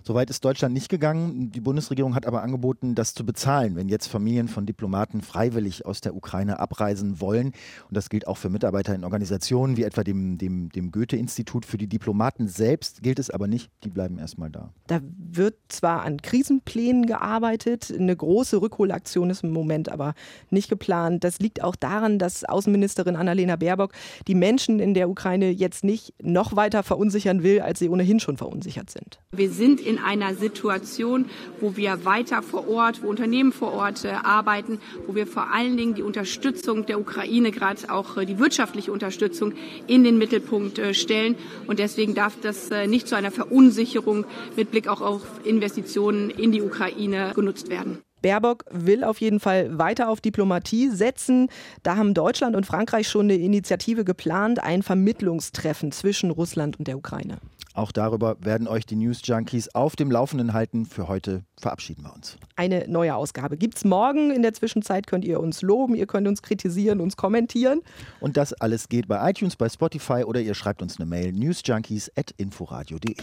Soweit 0.08 0.30
ist 0.30 0.46
Deutschland 0.46 0.74
nicht 0.74 0.88
gegangen. 0.88 1.52
Die 1.52 1.60
Bundesregierung 1.60 2.16
hat 2.16 2.26
aber 2.26 2.42
angeboten, 2.42 2.96
das 2.96 3.14
zu 3.14 3.26
bezahlen, 3.26 3.76
wenn 3.76 3.90
jetzt 3.90 4.08
Familien 4.08 4.48
von 4.48 4.66
Diplomaten 4.66 5.20
freiwillig 5.22 5.86
aus 5.86 6.00
der 6.00 6.16
Ukraine 6.16 6.62
abreisen 6.62 7.20
wollen. 7.20 7.48
Und 7.48 7.98
das 7.98 8.08
gilt 8.08 8.26
auch 8.26 8.38
für 8.38 8.50
Mitarbeiter 8.50 8.96
in 8.96 9.04
Organisationen 9.04 9.76
wie 9.76 9.84
etwa 9.84 10.06
dem, 10.06 10.38
dem, 10.38 10.70
dem 10.70 10.92
Goethe-Institut. 10.94 11.66
Für 11.66 11.78
die 11.78 11.88
Diplomaten 11.88 12.48
selbst 12.48 13.04
gilt 13.04 13.20
es 13.20 13.30
aber 13.30 13.48
nicht. 13.48 13.70
Die 13.84 13.90
bleiben 13.90 14.18
erstmal 14.18 14.50
da. 14.50 14.72
Da 14.88 15.02
wird 15.04 15.56
zwar 15.68 16.04
an 16.04 16.22
Krisenplänen 16.22 17.06
gearbeitet. 17.06 17.94
Eine 17.94 18.16
große 18.16 18.62
Rückholaktion 18.62 19.30
ist 19.30 19.44
im 19.44 19.52
Moment 19.52 19.90
aber 19.90 20.14
nicht 20.50 20.70
geplant. 20.70 21.26
Das 21.26 21.40
liegt 21.40 21.62
auch 21.62 21.76
daran, 21.76 22.18
dass 22.18 22.46
Außenministerin 22.46 23.18
Annalena 23.18 23.58
Baerbock 23.58 23.92
die 24.26 24.36
Menschen 24.36 24.80
in 24.80 24.94
der 24.94 25.10
Ukraine 25.10 25.50
jetzt 25.50 25.84
nicht 25.84 26.14
noch 26.24 26.56
weiter 26.56 26.82
verunsichern 26.82 27.44
will, 27.44 27.60
als 27.60 27.80
sie 27.80 27.90
ohnehin 27.90 28.22
schon 28.22 28.38
verunsichert 28.38 28.90
sind. 28.90 29.20
Wir 29.34 29.52
sind 29.52 29.82
in 29.82 29.97
einer 29.98 30.36
Situation, 30.36 31.26
wo 31.60 31.76
wir 31.76 32.06
weiter 32.06 32.42
vor 32.42 32.68
Ort, 32.68 33.04
wo 33.04 33.08
Unternehmen 33.08 33.52
vor 33.52 33.74
Ort 33.74 34.06
äh, 34.06 34.10
arbeiten, 34.10 34.80
wo 35.06 35.16
wir 35.16 35.28
vor 35.28 35.52
allen 35.52 35.78
Dingen 35.78 35.96
die 35.96 36.04
Unterstützung 36.04 36.86
der 36.86 37.00
Ukraine, 37.00 37.52
gerade 37.52 37.90
auch 37.90 38.18
äh, 38.18 38.26
die 38.26 38.40
wirtschaftliche 38.40 38.92
Unterstützung 38.92 39.54
in 39.88 40.04
den 40.04 40.18
Mittelpunkt 40.18 40.80
äh, 40.80 40.94
stellen. 40.94 41.36
Und 41.68 41.80
deswegen 41.80 42.16
darf 42.16 42.38
das 42.42 42.70
nicht 42.88 43.08
zu 43.08 43.16
einer 43.16 43.32
Verunsicherung 43.32 44.26
mit 44.56 44.72
Blick 44.72 44.88
auch 44.88 45.02
auf 45.02 45.22
Investitionen 45.44 46.30
in 46.30 46.52
die 46.52 46.62
Ukraine 46.62 47.32
genutzt 47.36 47.70
werden. 47.70 48.00
Baerbock 48.22 48.66
will 48.72 49.04
auf 49.04 49.22
jeden 49.22 49.40
Fall 49.40 49.78
weiter 49.78 50.10
auf 50.10 50.22
Diplomatie 50.22 50.90
setzen. 50.90 51.50
Da 51.84 51.98
haben 51.98 52.14
Deutschland 52.14 52.56
und 52.56 52.66
Frankreich 52.66 53.08
schon 53.08 53.26
eine 53.26 53.36
Initiative 53.36 54.04
geplant, 54.04 54.62
ein 54.62 54.84
Vermittlungstreffen 54.84 55.92
zwischen 55.92 56.32
Russland 56.32 56.80
und 56.80 56.88
der 56.88 56.98
Ukraine. 56.98 57.38
Auch 57.78 57.92
darüber 57.92 58.38
werden 58.40 58.68
euch 58.68 58.88
die 58.88 58.96
News 58.96 59.22
Junkies 59.24 59.70
auf 59.76 59.96
dem 59.96 60.10
Laufenden 60.10 60.54
halten. 60.54 60.88
Für 60.88 61.08
heute 61.08 61.44
verabschieden 61.60 62.06
wir 62.06 62.14
uns. 62.16 62.36
Eine 62.56 62.88
neue 62.88 63.16
Ausgabe 63.16 63.56
gibt 63.56 63.78
es 63.78 63.86
morgen. 63.86 64.32
In 64.32 64.42
der 64.42 64.54
Zwischenzeit 64.54 65.06
könnt 65.06 65.24
ihr 65.24 65.40
uns 65.40 65.62
loben, 65.62 65.94
ihr 65.94 66.08
könnt 66.08 66.28
uns 66.28 66.42
kritisieren, 66.42 67.00
uns 67.00 67.18
kommentieren. 67.18 67.82
Und 68.20 68.36
das 68.36 68.54
alles 68.54 68.90
geht 68.90 69.08
bei 69.08 69.30
iTunes, 69.30 69.56
bei 69.56 69.70
Spotify 69.70 70.24
oder 70.26 70.42
ihr 70.42 70.56
schreibt 70.56 70.82
uns 70.82 71.00
eine 71.00 71.06
Mail 71.06 71.32
newsjunkies.inforadio.de. 71.34 73.16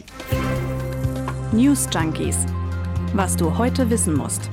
News 1.50 1.88
Junkies. 1.92 2.46
Was 3.12 3.34
du 3.34 3.58
heute 3.58 3.90
wissen 3.90 4.14
musst. 4.14 4.48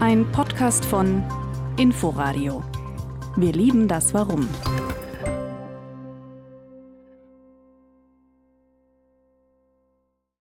Ein 0.00 0.24
Podcast 0.32 0.86
von 0.86 1.22
Inforadio. 1.76 2.64
Wir 3.36 3.52
lieben 3.52 3.88
das 3.88 4.14
Warum. 4.14 4.48